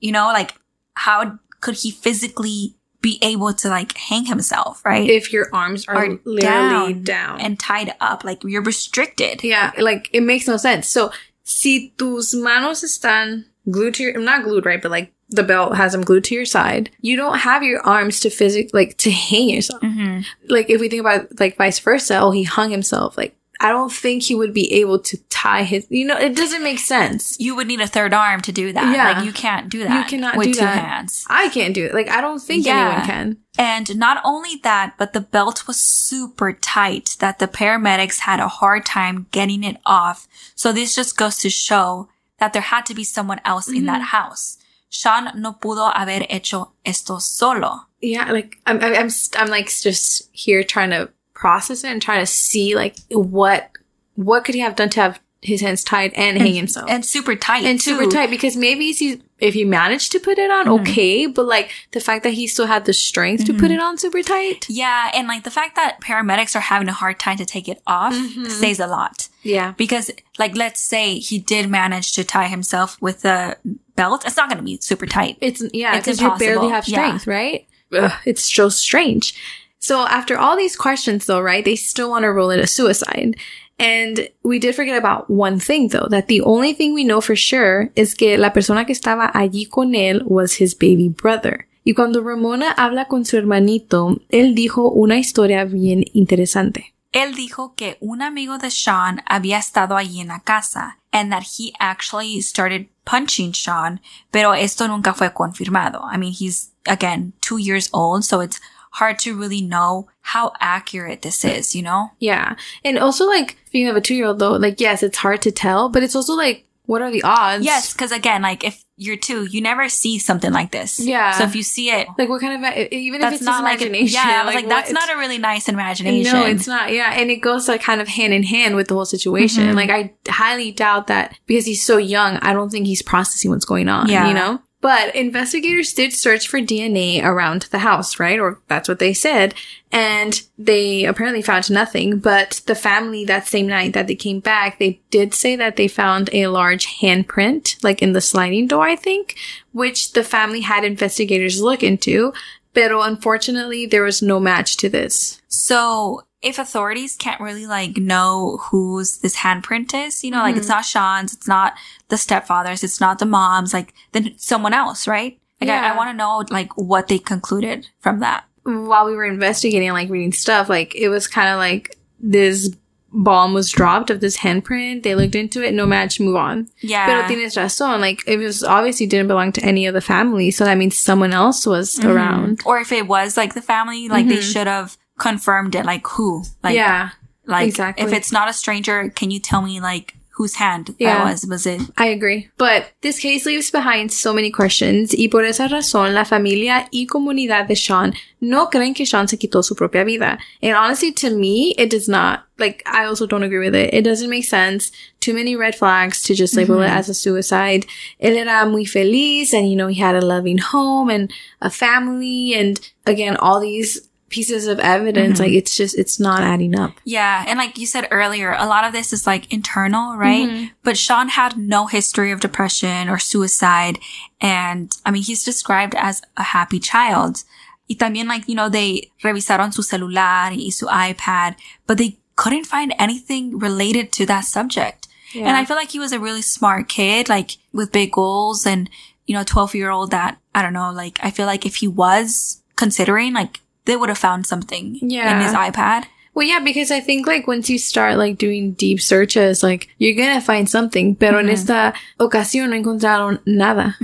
You 0.00 0.12
know, 0.12 0.26
like 0.26 0.54
how 0.94 1.38
could 1.60 1.76
he 1.76 1.90
physically 1.90 2.74
be 3.02 3.18
able 3.20 3.52
to 3.52 3.68
like 3.68 3.96
hang 3.98 4.24
himself, 4.24 4.80
right? 4.84 5.08
If 5.10 5.32
your 5.32 5.48
arms 5.52 5.86
are, 5.88 5.96
Are 5.96 6.18
literally 6.24 6.94
down. 6.94 7.40
and 7.40 7.58
tied 7.58 7.92
up, 8.00 8.24
like 8.24 8.42
you're 8.44 8.62
restricted. 8.62 9.42
yeah, 9.44 9.72
like 9.76 10.08
it 10.12 10.22
makes 10.22 10.46
no 10.48 10.56
sense. 10.56 10.88
So 10.88 11.10
si 11.42 11.92
tus 11.98 12.32
manos 12.34 12.82
están 12.84 13.44
glued 13.70 13.94
to 13.94 14.04
your, 14.04 14.18
not 14.20 14.44
glued, 14.44 14.64
right? 14.64 14.80
But 14.80 14.92
like 14.92 15.12
the 15.28 15.42
belt 15.42 15.76
has 15.76 15.92
them 15.92 16.02
glued 16.02 16.24
to 16.24 16.34
your 16.34 16.44
side. 16.44 16.90
You 17.00 17.16
don't 17.16 17.38
have 17.38 17.62
your 17.62 17.80
arms 17.80 18.20
to 18.20 18.30
physic, 18.30 18.70
like 18.72 18.96
to 18.98 19.10
hang 19.10 19.48
yourself. 19.50 19.82
Mm-hmm. 19.82 20.22
Like 20.48 20.70
if 20.70 20.80
we 20.80 20.88
think 20.88 21.00
about 21.00 21.40
like 21.40 21.56
vice 21.56 21.78
versa, 21.80 22.18
oh, 22.20 22.30
he 22.30 22.44
hung 22.44 22.70
himself. 22.70 23.16
Like 23.18 23.34
I 23.62 23.68
don't 23.70 23.92
think 23.92 24.24
he 24.24 24.34
would 24.34 24.52
be 24.52 24.72
able 24.80 24.98
to 25.10 25.16
tie 25.30 25.62
his, 25.62 25.86
you 25.88 26.04
know, 26.04 26.18
it 26.18 26.34
doesn't 26.36 26.62
make 26.64 26.80
sense. 26.80 27.36
you 27.38 27.54
would 27.54 27.68
need 27.68 27.80
a 27.80 27.86
third 27.86 28.12
arm 28.12 28.40
to 28.42 28.52
do 28.52 28.72
that. 28.72 28.92
Yeah. 28.94 29.12
Like 29.12 29.24
you 29.24 29.32
can't 29.32 29.68
do 29.70 29.84
that. 29.84 29.96
You 29.98 30.04
cannot 30.10 30.36
with 30.36 30.48
do 30.48 30.54
two 30.54 30.60
that. 30.66 30.84
hands. 30.84 31.24
I 31.30 31.48
can't 31.48 31.72
do 31.74 31.84
it. 31.86 31.94
Like 31.94 32.08
I 32.10 32.20
don't 32.20 32.40
think 32.42 32.66
Yeah. 32.66 32.78
anyone 32.80 33.06
can. 33.06 33.36
And 33.58 33.96
not 33.96 34.20
only 34.24 34.56
that, 34.64 34.94
but 34.98 35.12
the 35.12 35.20
belt 35.20 35.66
was 35.68 35.78
super 35.80 36.52
tight 36.52 37.16
that 37.20 37.38
the 37.38 37.46
paramedics 37.48 38.20
had 38.20 38.40
a 38.40 38.48
hard 38.48 38.84
time 38.84 39.26
getting 39.30 39.62
it 39.64 39.76
off. 39.86 40.26
So 40.56 40.72
this 40.72 40.94
just 40.96 41.16
goes 41.16 41.38
to 41.38 41.48
show 41.50 42.08
that 42.38 42.52
there 42.52 42.62
had 42.74 42.84
to 42.86 42.94
be 42.94 43.04
someone 43.04 43.40
else 43.44 43.68
in 43.68 43.74
Mm-hmm. 43.76 43.86
that 43.86 44.02
house. 44.16 44.58
Sean 44.90 45.30
no 45.40 45.52
pudo 45.52 45.92
haber 45.94 46.26
hecho 46.28 46.72
esto 46.84 47.18
solo. 47.18 47.86
Yeah, 48.00 48.32
like 48.32 48.56
I'm, 48.66 48.78
I'm, 48.82 48.94
I'm, 48.94 49.10
I'm 49.38 49.48
like 49.48 49.68
just 49.70 50.28
here 50.32 50.62
trying 50.64 50.90
to 50.90 51.08
process 51.42 51.82
it 51.84 51.90
and 51.92 52.00
try 52.00 52.18
to 52.20 52.26
see 52.26 52.74
like 52.82 52.94
what, 53.10 53.70
what 54.14 54.44
could 54.44 54.54
he 54.54 54.60
have 54.60 54.76
done 54.76 54.90
to 54.90 55.00
have 55.00 55.20
his 55.44 55.60
hands 55.60 55.82
tied 55.82 56.12
and 56.14 56.38
hang 56.38 56.54
himself 56.54 56.88
And 56.88 57.04
super 57.04 57.34
tight. 57.34 57.64
and 57.64 57.82
super 57.82 58.04
too. 58.04 58.10
tight 58.16 58.30
because 58.30 58.54
maybe 58.56 58.92
he's 58.92 59.18
if 59.40 59.54
he 59.54 59.64
managed 59.64 60.12
to 60.12 60.20
put 60.20 60.38
it 60.38 60.52
on, 60.52 60.66
Mm-hmm. 60.66 60.82
okay, 60.82 61.26
but 61.26 61.46
like 61.46 61.68
the 61.90 61.98
fact 61.98 62.22
that 62.22 62.34
he 62.34 62.46
still 62.46 62.66
had 62.74 62.84
the 62.84 62.92
strength 62.92 63.44
to 63.46 63.52
put 63.52 63.72
it 63.72 63.80
on 63.80 63.98
super 63.98 64.22
tight. 64.22 64.66
Yeah, 64.70 65.10
and 65.12 65.26
like 65.26 65.42
the 65.42 65.50
fact 65.50 65.74
that 65.74 66.00
paramedics 66.00 66.54
are 66.54 66.60
having 66.60 66.88
a 66.88 66.92
hard 66.92 67.18
time 67.18 67.38
to 67.38 67.44
take 67.54 67.68
it 67.68 67.80
off 67.88 68.14
Mm-hmm. 68.14 68.44
says 68.62 68.78
a 68.78 68.86
lot. 68.86 69.28
Yeah. 69.42 69.72
Because, 69.76 70.12
like, 70.38 70.56
let's 70.56 70.80
say 70.80 71.18
he 71.18 71.40
did 71.40 71.68
manage 71.68 72.12
to 72.12 72.22
tie 72.22 72.46
himself 72.46 72.96
with 73.02 73.24
a 73.24 73.56
belt. 73.96 74.24
It's 74.24 74.36
not 74.36 74.48
going 74.48 74.58
to 74.58 74.68
be 74.72 74.78
super 74.80 75.06
tight. 75.06 75.38
It's 75.40 75.60
yeah, 75.74 75.96
It's 75.96 76.06
because 76.06 76.20
you 76.20 76.30
barely 76.38 76.68
have 76.68 76.86
Yeah. 76.86 76.98
strength, 76.98 77.26
right? 77.26 77.66
Ugh, 77.92 78.12
it's 78.24 78.44
so 78.58 78.68
strange. 78.68 79.34
So 79.82 80.06
after 80.06 80.38
all 80.38 80.56
these 80.56 80.76
questions, 80.76 81.26
though, 81.26 81.40
right? 81.40 81.64
They 81.64 81.74
still 81.74 82.08
want 82.08 82.22
to 82.22 82.32
rule 82.32 82.52
it 82.52 82.60
a 82.60 82.68
suicide. 82.68 83.34
And 83.80 84.28
we 84.44 84.60
did 84.60 84.76
forget 84.76 84.96
about 84.96 85.28
one 85.28 85.58
thing, 85.58 85.88
though, 85.88 86.06
that 86.08 86.28
the 86.28 86.40
only 86.42 86.72
thing 86.72 86.94
we 86.94 87.02
know 87.02 87.20
for 87.20 87.34
sure 87.34 87.90
is 87.96 88.14
que 88.14 88.38
la 88.38 88.50
persona 88.50 88.84
que 88.84 88.94
estaba 88.94 89.32
allí 89.34 89.68
con 89.68 89.94
él 89.94 90.22
was 90.24 90.60
his 90.60 90.74
baby 90.74 91.08
brother. 91.08 91.66
Y 91.84 91.94
cuando 91.94 92.22
Ramona 92.22 92.72
habla 92.76 93.08
con 93.08 93.24
su 93.24 93.36
hermanito, 93.36 94.20
él 94.30 94.54
dijo 94.54 94.88
una 94.88 95.18
historia 95.18 95.64
bien 95.64 96.04
interesante. 96.14 96.94
Él 97.10 97.34
dijo 97.34 97.74
que 97.74 97.98
un 98.00 98.22
amigo 98.22 98.58
de 98.58 98.70
Sean 98.70 99.20
había 99.26 99.58
estado 99.58 99.96
allí 99.96 100.20
en 100.20 100.28
la 100.28 100.40
casa 100.40 100.98
and 101.12 101.32
that 101.32 101.42
he 101.58 101.72
actually 101.80 102.40
started 102.40 102.86
punching 103.04 103.52
Sean, 103.52 104.00
pero 104.30 104.54
esto 104.54 104.86
nunca 104.86 105.12
fue 105.12 105.34
confirmado. 105.34 106.02
I 106.04 106.18
mean, 106.18 106.32
he's, 106.32 106.70
again, 106.86 107.32
two 107.40 107.58
years 107.58 107.90
old, 107.92 108.24
so 108.24 108.40
it's 108.40 108.60
hard 108.92 109.18
to 109.20 109.36
really 109.36 109.60
know 109.62 110.08
how 110.20 110.52
accurate 110.60 111.22
this 111.22 111.44
is, 111.44 111.74
you 111.74 111.82
know? 111.82 112.10
Yeah. 112.18 112.56
And 112.84 112.98
also, 112.98 113.26
like, 113.26 113.58
speaking 113.66 113.88
of 113.88 113.96
a 113.96 114.00
two 114.00 114.14
year 114.14 114.26
old, 114.26 114.38
though, 114.38 114.52
like, 114.52 114.80
yes, 114.80 115.02
it's 115.02 115.18
hard 115.18 115.42
to 115.42 115.50
tell, 115.52 115.88
but 115.88 116.02
it's 116.02 116.14
also 116.16 116.34
like, 116.34 116.66
what 116.86 117.00
are 117.00 117.10
the 117.12 117.22
odds? 117.22 117.64
Yes, 117.64 117.92
because 117.92 118.10
again, 118.10 118.42
like 118.42 118.64
if 118.64 118.84
you're 118.96 119.16
two, 119.16 119.44
you 119.46 119.60
never 119.60 119.88
see 119.88 120.18
something 120.18 120.52
like 120.52 120.72
this. 120.72 120.98
Yeah. 120.98 121.30
So 121.32 121.44
if 121.44 121.54
you 121.54 121.62
see 121.62 121.90
it, 121.90 122.08
Like, 122.18 122.28
what 122.28 122.40
kind 122.40 122.64
of, 122.64 122.72
even 122.92 123.22
if 123.22 123.32
it's 123.34 123.42
not 123.42 123.52
just 123.52 123.62
like 123.62 123.80
imagination. 123.80 124.14
yeah. 124.20 124.42
I 124.42 124.44
was 124.44 124.54
like, 124.56 124.64
what- 124.66 124.70
that's 124.70 124.90
not 124.92 125.08
a 125.10 125.16
really 125.16 125.38
nice 125.38 125.68
imagination. 125.68 126.32
No, 126.32 126.44
it's 126.44 126.66
not. 126.66 126.92
Yeah. 126.92 127.12
And 127.12 127.30
it 127.30 127.36
goes 127.36 127.68
like 127.68 127.82
kind 127.82 128.00
of 128.00 128.08
hand 128.08 128.34
in 128.34 128.42
hand 128.42 128.74
with 128.74 128.88
the 128.88 128.94
whole 128.94 129.04
situation. 129.06 129.62
Mm-hmm. 129.64 129.76
Like, 129.76 129.90
I 129.90 130.12
highly 130.28 130.72
doubt 130.72 131.06
that 131.06 131.38
because 131.46 131.64
he's 131.66 131.82
so 131.86 131.98
young, 131.98 132.36
I 132.38 132.52
don't 132.52 132.68
think 132.70 132.86
he's 132.86 133.00
processing 133.00 133.50
what's 133.52 133.64
going 133.64 133.88
on, 133.88 134.08
Yeah. 134.08 134.26
you 134.28 134.34
know? 134.34 134.60
But 134.82 135.14
investigators 135.14 135.94
did 135.94 136.12
search 136.12 136.48
for 136.48 136.58
DNA 136.58 137.22
around 137.22 137.62
the 137.70 137.78
house, 137.78 138.18
right? 138.18 138.38
Or 138.38 138.58
that's 138.66 138.88
what 138.88 138.98
they 138.98 139.14
said. 139.14 139.54
And 139.92 140.42
they 140.58 141.04
apparently 141.04 141.40
found 141.40 141.70
nothing. 141.70 142.18
But 142.18 142.62
the 142.66 142.74
family 142.74 143.24
that 143.24 143.46
same 143.46 143.68
night 143.68 143.92
that 143.92 144.08
they 144.08 144.16
came 144.16 144.40
back, 144.40 144.78
they 144.80 145.00
did 145.10 145.34
say 145.34 145.54
that 145.54 145.76
they 145.76 145.86
found 145.86 146.30
a 146.32 146.48
large 146.48 146.98
handprint, 146.98 147.82
like 147.84 148.02
in 148.02 148.12
the 148.12 148.20
sliding 148.20 148.66
door, 148.66 148.82
I 148.82 148.96
think, 148.96 149.36
which 149.70 150.12
the 150.14 150.24
family 150.24 150.62
had 150.62 150.84
investigators 150.84 151.62
look 151.62 151.84
into. 151.84 152.32
But 152.74 152.90
unfortunately, 152.90 153.86
there 153.86 154.02
was 154.02 154.20
no 154.20 154.40
match 154.40 154.76
to 154.78 154.88
this. 154.88 155.40
So 155.46 156.24
if 156.42 156.58
authorities 156.58 157.16
can't 157.16 157.40
really 157.40 157.66
like 157.66 157.96
know 157.96 158.58
whose 158.70 159.18
this 159.18 159.36
handprint 159.36 159.94
is, 159.94 160.24
you 160.24 160.30
know, 160.30 160.38
like 160.42 160.56
it's 160.56 160.66
Mm-hmm. 160.66 160.72
not 160.76 160.84
Sean's, 160.84 161.32
it's 161.32 161.48
not 161.48 161.74
the 162.08 162.16
stepfather's, 162.18 162.82
it's 162.82 163.00
not 163.00 163.18
the 163.20 163.26
mom's, 163.26 163.72
like 163.72 163.94
then 164.12 164.34
someone 164.36 164.74
else, 164.74 165.06
right? 165.06 165.38
Like 165.60 165.70
I, 165.70 165.74
Yeah. 165.74 165.92
I 165.92 165.96
want 165.96 166.10
to 166.10 166.16
know 166.16 166.44
like 166.50 166.76
what 166.76 167.08
they 167.08 167.18
concluded 167.18 167.88
from 168.00 168.20
that. 168.20 168.44
while 168.64 169.06
we 169.06 169.14
were 169.14 169.24
investigating, 169.24 169.92
like 169.92 170.10
reading 170.10 170.32
stuff, 170.32 170.68
like 170.68 170.94
it 170.94 171.08
was 171.08 171.26
kind 171.26 171.48
of 171.48 171.58
like 171.58 171.96
this 172.20 172.70
bomb 173.14 173.52
was 173.52 173.70
dropped 173.70 174.08
of 174.10 174.20
this 174.20 174.38
handprint. 174.38 175.02
They 175.02 175.14
looked 175.14 175.34
into 175.34 175.62
it, 175.62 175.74
no 175.74 175.84
match, 175.86 176.18
move 176.18 176.36
on. 176.36 176.68
Yeah. 176.80 177.06
Pero 177.06 177.28
tienes 177.28 177.56
razón. 177.56 178.00
Like 178.00 178.22
it 178.26 178.38
was 178.38 178.64
obviously 178.64 179.06
didn't 179.06 179.28
belong 179.28 179.52
to 179.52 179.62
any 179.62 179.86
of 179.86 179.94
the 179.94 180.00
family, 180.00 180.50
so 180.50 180.64
that 180.64 180.78
means 180.78 180.96
someone 180.98 181.32
else 181.32 181.66
was 181.66 181.96
Mm-hmm. 181.98 182.08
around. 182.10 182.60
or 182.64 182.78
if 182.80 182.90
it 182.90 183.06
was 183.06 183.36
like 183.36 183.54
the 183.54 183.62
family, 183.62 184.08
like 184.08 184.26
they 184.28 184.40
should 184.40 184.66
have 184.66 184.96
confirmed 185.18 185.74
it, 185.74 185.84
like 185.84 186.06
who, 186.06 186.42
like 186.62 186.74
yeah, 186.74 187.10
Like, 187.46 187.68
Exactly. 187.68 188.04
if 188.04 188.12
it's 188.12 188.32
not 188.32 188.48
a 188.48 188.52
stranger, 188.52 189.08
can 189.10 189.30
you 189.30 189.40
tell 189.40 189.62
me 189.62 189.80
like 189.80 190.14
whose 190.36 190.54
hand 190.54 190.94
Yeah. 190.98 191.18
that 191.18 191.30
was? 191.30 191.46
Was 191.46 191.66
it? 191.66 191.82
I 191.98 192.06
agree. 192.06 192.48
But 192.56 192.92
this 193.02 193.18
case 193.18 193.44
leaves 193.44 193.70
behind 193.70 194.10
so 194.12 194.32
many 194.32 194.50
questions 194.50 195.12
y 195.12 195.28
por 195.30 195.44
esa 195.44 195.68
razón 195.68 196.14
la 196.14 196.24
familia 196.24 196.88
y 196.90 197.06
comunidad 197.06 197.68
de 197.68 197.74
Sean 197.74 198.14
no 198.40 198.66
creen 198.68 198.94
que 198.94 199.04
Sean 199.04 199.28
se 199.28 199.36
quitó 199.36 199.62
su 199.62 199.74
propia 199.74 200.04
vida. 200.04 200.38
And 200.62 200.74
honestly, 200.74 201.12
to 201.12 201.30
me, 201.30 201.74
it 201.76 201.90
does 201.90 202.08
not. 202.08 202.44
Like, 202.58 202.82
I 202.86 203.04
also 203.04 203.26
don't 203.26 203.42
agree 203.42 203.58
with 203.58 203.74
it. 203.74 203.92
It 203.92 204.02
doesn't 204.04 204.30
make 204.30 204.44
sense. 204.44 204.90
Too 205.20 205.34
many 205.34 205.54
red 205.56 205.74
flags 205.74 206.22
to 206.22 206.34
just 206.34 206.56
label 206.56 206.80
it 206.80 206.86
mm-hmm. 206.86 206.96
as 206.96 207.08
a 207.08 207.14
suicide. 207.14 207.86
Él 208.20 208.36
era 208.36 208.64
muy 208.66 208.84
feliz 208.84 209.52
and, 209.52 209.68
you 209.68 209.76
know, 209.76 209.88
he 209.88 210.00
had 210.00 210.14
a 210.14 210.20
loving 210.24 210.58
home 210.58 211.10
and 211.10 211.30
a 211.60 211.70
family 211.70 212.54
and 212.54 212.80
again, 213.04 213.36
all 213.36 213.60
these 213.60 214.08
pieces 214.32 214.66
of 214.66 214.80
evidence. 214.80 215.34
Mm-hmm. 215.34 215.44
Like, 215.44 215.52
it's 215.52 215.76
just, 215.76 215.96
it's 215.96 216.18
not 216.18 216.42
adding 216.42 216.76
up. 216.76 216.98
Yeah, 217.04 217.44
and 217.46 217.58
like 217.58 217.78
you 217.78 217.86
said 217.86 218.08
earlier, 218.10 218.52
a 218.58 218.66
lot 218.66 218.84
of 218.84 218.92
this 218.92 219.12
is 219.12 219.26
like 219.26 219.52
internal, 219.52 220.16
right? 220.16 220.48
Mm-hmm. 220.48 220.66
But 220.82 220.98
Sean 220.98 221.28
had 221.28 221.56
no 221.56 221.86
history 221.86 222.32
of 222.32 222.40
depression 222.40 223.08
or 223.08 223.18
suicide, 223.18 224.00
and 224.40 224.90
I 225.06 225.12
mean, 225.12 225.22
he's 225.22 225.44
described 225.44 225.94
as 225.94 226.22
a 226.36 226.42
happy 226.42 226.80
child. 226.80 227.44
Y 227.88 227.96
también 227.96 228.26
like, 228.26 228.48
you 228.48 228.54
know, 228.54 228.68
they 228.68 229.10
revisaron 229.22 229.72
su 229.72 229.82
celular 229.82 230.50
y 230.50 230.70
su 230.70 230.86
iPad, 230.86 231.54
but 231.86 231.98
they 231.98 232.16
couldn't 232.36 232.64
find 232.64 232.94
anything 232.98 233.58
related 233.58 234.10
to 234.12 234.26
that 234.26 234.44
subject. 234.44 235.08
And 235.34 235.56
I 235.56 235.64
feel 235.64 235.76
like 235.76 235.90
he 235.90 235.98
was 235.98 236.12
a 236.12 236.20
really 236.20 236.42
smart 236.42 236.90
kid, 236.90 237.28
like 237.28 237.56
with 237.72 237.90
big 237.90 238.12
goals 238.12 238.66
and, 238.66 238.90
you 239.26 239.34
know, 239.34 239.44
12 239.44 239.74
year 239.74 239.88
old 239.88 240.10
that, 240.10 240.36
I 240.54 240.60
don't 240.60 240.74
know, 240.74 240.92
like, 240.92 241.18
I 241.22 241.30
feel 241.30 241.46
like 241.46 241.64
if 241.64 241.76
he 241.76 241.88
was 241.88 242.60
considering, 242.76 243.32
like, 243.32 243.60
they 243.84 243.96
would 243.96 244.08
have 244.08 244.18
found 244.18 244.46
something 244.46 244.96
in 244.96 245.40
his 245.40 245.52
iPad. 245.52 246.04
Well, 246.34 246.46
yeah, 246.46 246.60
because 246.60 246.90
I 246.90 247.00
think 247.00 247.26
like 247.26 247.46
once 247.46 247.68
you 247.68 247.78
start 247.78 248.16
like 248.16 248.38
doing 248.38 248.72
deep 248.72 249.02
searches, 249.02 249.62
like 249.62 249.88
you're 249.98 250.16
gonna 250.16 250.40
find 250.40 250.68
something. 250.68 251.14
Pero 251.14 251.38
en 251.38 251.50
esta 251.50 251.92
ocasión 252.18 252.70
no 252.70 252.76
encontraron 252.76 253.40
nada. 253.44 253.96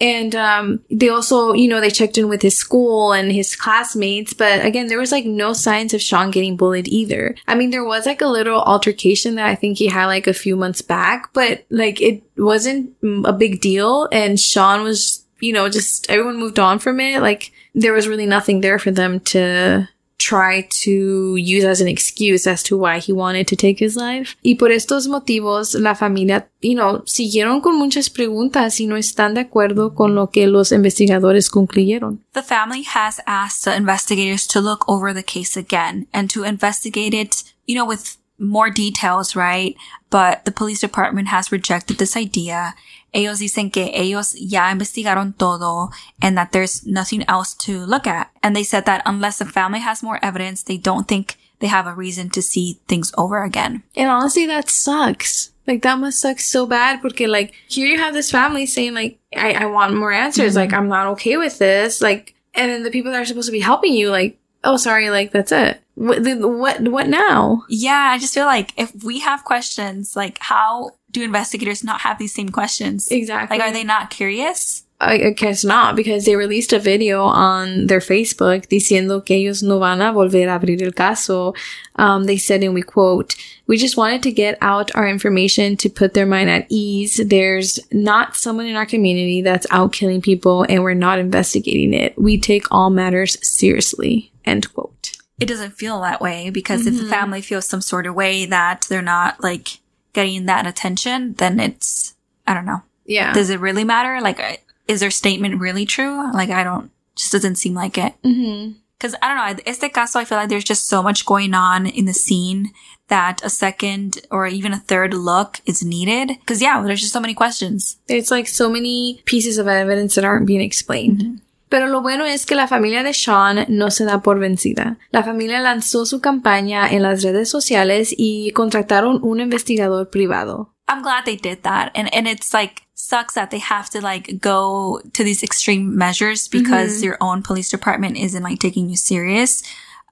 And 0.00 0.34
um, 0.34 0.80
they 0.90 1.10
also, 1.10 1.52
you 1.52 1.68
know, 1.68 1.80
they 1.80 1.90
checked 1.90 2.16
in 2.16 2.28
with 2.28 2.40
his 2.40 2.56
school 2.56 3.12
and 3.12 3.30
his 3.30 3.54
classmates, 3.54 4.32
but 4.32 4.64
again, 4.64 4.86
there 4.86 4.98
was 4.98 5.12
like 5.12 5.26
no 5.26 5.52
signs 5.52 5.92
of 5.92 6.00
Sean 6.00 6.30
getting 6.30 6.56
bullied 6.56 6.88
either. 6.88 7.34
I 7.46 7.54
mean, 7.54 7.70
there 7.70 7.84
was 7.84 8.06
like 8.06 8.22
a 8.22 8.26
little 8.26 8.62
altercation 8.62 9.34
that 9.34 9.46
I 9.46 9.54
think 9.54 9.76
he 9.76 9.88
had 9.88 10.06
like 10.06 10.26
a 10.26 10.32
few 10.32 10.56
months 10.56 10.80
back, 10.80 11.30
but 11.34 11.66
like 11.68 12.00
it 12.00 12.22
wasn't 12.38 12.98
mm, 13.02 13.28
a 13.28 13.34
big 13.34 13.60
deal. 13.60 14.08
And 14.12 14.40
Sean 14.40 14.82
was, 14.82 15.26
you 15.40 15.52
know, 15.52 15.68
just 15.68 16.10
everyone 16.10 16.38
moved 16.38 16.58
on 16.58 16.78
from 16.78 17.00
it. 17.00 17.20
Like 17.20 17.52
there 17.76 17.92
was 17.92 18.08
really 18.08 18.26
nothing 18.26 18.62
there 18.62 18.78
for 18.78 18.90
them 18.90 19.20
to 19.20 19.86
try 20.18 20.66
to 20.70 21.36
use 21.36 21.64
as 21.64 21.80
an 21.80 21.88
excuse 21.88 22.46
as 22.46 22.62
to 22.62 22.76
why 22.76 22.98
he 22.98 23.12
wanted 23.12 23.46
to 23.46 23.54
take 23.54 23.78
his 23.78 23.96
life. 23.96 24.34
Y 24.42 24.54
por 24.54 24.70
estos 24.70 25.08
motivos, 25.08 25.74
la 25.78 25.94
familia, 25.94 26.48
you 26.62 26.74
know, 26.74 27.02
siguieron 27.04 27.60
con 27.60 27.78
muchas 27.78 28.08
preguntas 28.08 28.80
y 28.80 28.86
no 28.86 28.96
están 28.96 29.34
de 29.34 29.40
acuerdo 29.42 29.94
con 29.94 30.14
lo 30.14 30.30
que 30.30 30.46
los 30.46 30.72
investigadores 30.72 31.50
concluyeron. 31.50 32.20
The 32.32 32.42
family 32.42 32.82
has 32.82 33.20
asked 33.26 33.64
the 33.64 33.76
investigators 33.76 34.46
to 34.48 34.60
look 34.60 34.88
over 34.88 35.12
the 35.12 35.22
case 35.22 35.56
again 35.56 36.06
and 36.14 36.30
to 36.30 36.44
investigate 36.44 37.14
it, 37.14 37.44
you 37.66 37.74
know, 37.74 37.86
with 37.86 38.16
more 38.38 38.70
details, 38.70 39.36
right? 39.36 39.76
But 40.10 40.44
the 40.44 40.52
police 40.52 40.80
department 40.80 41.28
has 41.28 41.52
rejected 41.52 41.98
this 41.98 42.16
idea. 42.16 42.74
Ellos 43.16 43.38
dicen 43.38 43.70
que 43.70 43.92
ellos 43.94 44.34
ya 44.38 44.70
investigaron 44.70 45.32
todo 45.32 45.90
and 46.20 46.36
that 46.36 46.52
there's 46.52 46.86
nothing 46.86 47.24
else 47.28 47.54
to 47.54 47.86
look 47.86 48.06
at. 48.06 48.30
And 48.42 48.54
they 48.54 48.62
said 48.62 48.84
that 48.84 49.00
unless 49.06 49.38
the 49.38 49.46
family 49.46 49.80
has 49.80 50.02
more 50.02 50.18
evidence, 50.22 50.62
they 50.62 50.76
don't 50.76 51.08
think 51.08 51.38
they 51.60 51.66
have 51.68 51.86
a 51.86 51.94
reason 51.94 52.28
to 52.30 52.42
see 52.42 52.78
things 52.88 53.12
over 53.16 53.42
again. 53.42 53.82
And 53.96 54.10
honestly, 54.10 54.44
that 54.44 54.68
sucks. 54.68 55.50
Like 55.66 55.80
that 55.80 55.98
must 55.98 56.20
suck 56.20 56.40
so 56.40 56.66
bad 56.66 57.00
because 57.00 57.30
like 57.30 57.54
here 57.68 57.88
you 57.88 57.98
have 57.98 58.12
this 58.12 58.30
family 58.30 58.66
saying 58.66 58.92
like, 58.92 59.18
I, 59.34 59.52
I 59.52 59.64
want 59.64 59.96
more 59.96 60.12
answers. 60.12 60.50
Mm-hmm. 60.50 60.58
Like 60.58 60.72
I'm 60.74 60.88
not 60.88 61.06
okay 61.12 61.38
with 61.38 61.58
this. 61.58 62.02
Like, 62.02 62.34
and 62.52 62.70
then 62.70 62.82
the 62.82 62.90
people 62.90 63.12
that 63.12 63.22
are 63.22 63.24
supposed 63.24 63.48
to 63.48 63.52
be 63.52 63.60
helping 63.60 63.94
you 63.94 64.10
like, 64.10 64.38
oh, 64.62 64.76
sorry, 64.76 65.08
like 65.08 65.32
that's 65.32 65.52
it. 65.52 65.80
What, 65.94 66.22
what, 66.22 66.82
what 66.82 67.08
now? 67.08 67.64
Yeah, 67.70 68.10
I 68.12 68.18
just 68.18 68.34
feel 68.34 68.44
like 68.44 68.74
if 68.76 68.92
we 69.02 69.20
have 69.20 69.42
questions, 69.44 70.14
like 70.14 70.36
how 70.40 70.90
do 71.16 71.24
investigators 71.24 71.82
not 71.82 72.00
have 72.02 72.18
these 72.18 72.34
same 72.34 72.50
questions? 72.50 73.08
Exactly. 73.10 73.58
Like, 73.58 73.66
are 73.66 73.72
they 73.72 73.84
not 73.84 74.10
curious? 74.10 74.82
I, 74.98 75.30
guess 75.36 75.62
not 75.62 75.94
because 75.94 76.24
they 76.24 76.36
released 76.36 76.72
a 76.72 76.78
video 76.78 77.22
on 77.24 77.86
their 77.86 78.00
Facebook 78.00 78.66
diciendo 78.68 79.22
que 79.24 79.36
ellos 79.36 79.62
no 79.62 79.78
van 79.78 80.00
a 80.00 80.10
volver 80.10 80.46
a 80.48 80.58
abrir 80.58 80.82
el 80.82 80.92
caso. 80.92 81.54
Um, 81.96 82.24
they 82.24 82.38
said, 82.38 82.62
and 82.62 82.72
we 82.72 82.80
quote, 82.80 83.34
we 83.66 83.76
just 83.76 83.98
wanted 83.98 84.22
to 84.22 84.32
get 84.32 84.56
out 84.62 84.90
our 84.94 85.06
information 85.06 85.76
to 85.78 85.90
put 85.90 86.14
their 86.14 86.24
mind 86.24 86.48
at 86.48 86.66
ease. 86.70 87.20
There's 87.22 87.78
not 87.92 88.36
someone 88.36 88.64
in 88.66 88.76
our 88.76 88.86
community 88.86 89.42
that's 89.42 89.66
out 89.70 89.92
killing 89.92 90.22
people 90.22 90.64
and 90.66 90.82
we're 90.82 90.94
not 90.94 91.18
investigating 91.18 91.92
it. 91.92 92.14
We 92.16 92.38
take 92.38 92.64
all 92.70 92.88
matters 92.88 93.36
seriously. 93.46 94.32
End 94.46 94.72
quote. 94.72 95.12
It 95.38 95.44
doesn't 95.46 95.72
feel 95.72 96.00
that 96.00 96.22
way 96.22 96.48
because 96.48 96.86
if 96.86 96.94
Mm-hmm. 96.94 97.04
the 97.04 97.10
family 97.10 97.42
feels 97.42 97.66
some 97.66 97.82
sort 97.82 98.06
of 98.06 98.14
way 98.14 98.46
that 98.46 98.86
they're 98.88 99.02
not 99.02 99.42
like 99.42 99.80
getting 100.16 100.46
that 100.46 100.66
attention, 100.66 101.34
then 101.34 101.60
it's, 101.60 102.16
I 102.46 102.54
don't 102.54 102.66
know. 102.66 102.82
Yeah. 103.04 103.32
Does 103.32 103.50
it 103.50 103.60
really 103.60 103.84
matter? 103.84 104.20
Like, 104.20 104.64
is 104.88 104.98
their 104.98 105.12
statement 105.12 105.60
really 105.60 105.86
true? 105.86 106.32
Like, 106.32 106.50
I 106.50 106.64
don't, 106.64 106.90
just 107.14 107.30
doesn't 107.30 107.56
seem 107.56 107.74
like 107.74 107.96
it. 107.96 108.14
mm-hmm. 108.24 108.72
Cause 108.98 109.14
I 109.20 109.28
don't 109.28 109.58
know, 109.58 109.62
este 109.66 109.92
caso, 109.92 110.16
I 110.16 110.24
feel 110.24 110.38
like 110.38 110.48
there's 110.48 110.64
just 110.64 110.88
so 110.88 111.02
much 111.02 111.26
going 111.26 111.52
on 111.52 111.86
in 111.86 112.06
the 112.06 112.14
scene 112.14 112.70
that 113.08 113.44
a 113.44 113.50
second 113.50 114.26
or 114.30 114.46
even 114.46 114.72
a 114.72 114.78
third 114.78 115.12
look 115.12 115.60
is 115.66 115.84
needed. 115.84 116.38
Cause 116.46 116.62
yeah, 116.62 116.80
there's 116.80 117.02
just 117.02 117.12
so 117.12 117.20
many 117.20 117.34
questions. 117.34 117.98
It's 118.08 118.30
like 118.30 118.48
so 118.48 118.70
many 118.70 119.20
pieces 119.26 119.58
of 119.58 119.68
evidence 119.68 120.14
that 120.14 120.24
aren't 120.24 120.46
being 120.46 120.62
explained. 120.62 121.42
Pero 121.76 121.88
lo 121.88 122.00
bueno 122.00 122.24
es 122.24 122.46
que 122.46 122.54
la 122.54 122.68
familia 122.68 123.02
de 123.02 123.12
Sean 123.12 123.66
no 123.68 123.90
se 123.90 124.06
da 124.06 124.22
por 124.22 124.38
vencida. 124.38 124.96
La 125.10 125.22
familia 125.22 125.60
lanzó 125.60 126.06
su 126.06 126.22
campaña 126.22 126.88
en 126.88 127.02
las 127.02 127.22
redes 127.22 127.50
sociales 127.50 128.14
y 128.16 128.50
contrataron 128.52 129.20
un 129.22 129.40
investigador 129.40 130.08
privado. 130.08 130.72
I'm 130.88 131.02
glad 131.02 131.26
they 131.26 131.36
did 131.36 131.58
that. 131.64 131.90
And, 131.94 132.08
and 132.14 132.26
it's 132.26 132.54
like, 132.54 132.86
sucks 132.94 133.34
that 133.34 133.50
they 133.50 133.58
have 133.58 133.90
to 133.90 134.00
like 134.00 134.40
go 134.40 135.02
to 135.12 135.22
these 135.22 135.42
extreme 135.42 135.94
measures 135.94 136.48
because 136.48 136.94
mm-hmm. 136.94 137.04
your 137.04 137.18
own 137.20 137.42
police 137.42 137.68
department 137.68 138.16
isn't 138.16 138.42
like 138.42 138.58
taking 138.58 138.88
you 138.88 138.96
serious. 138.96 139.62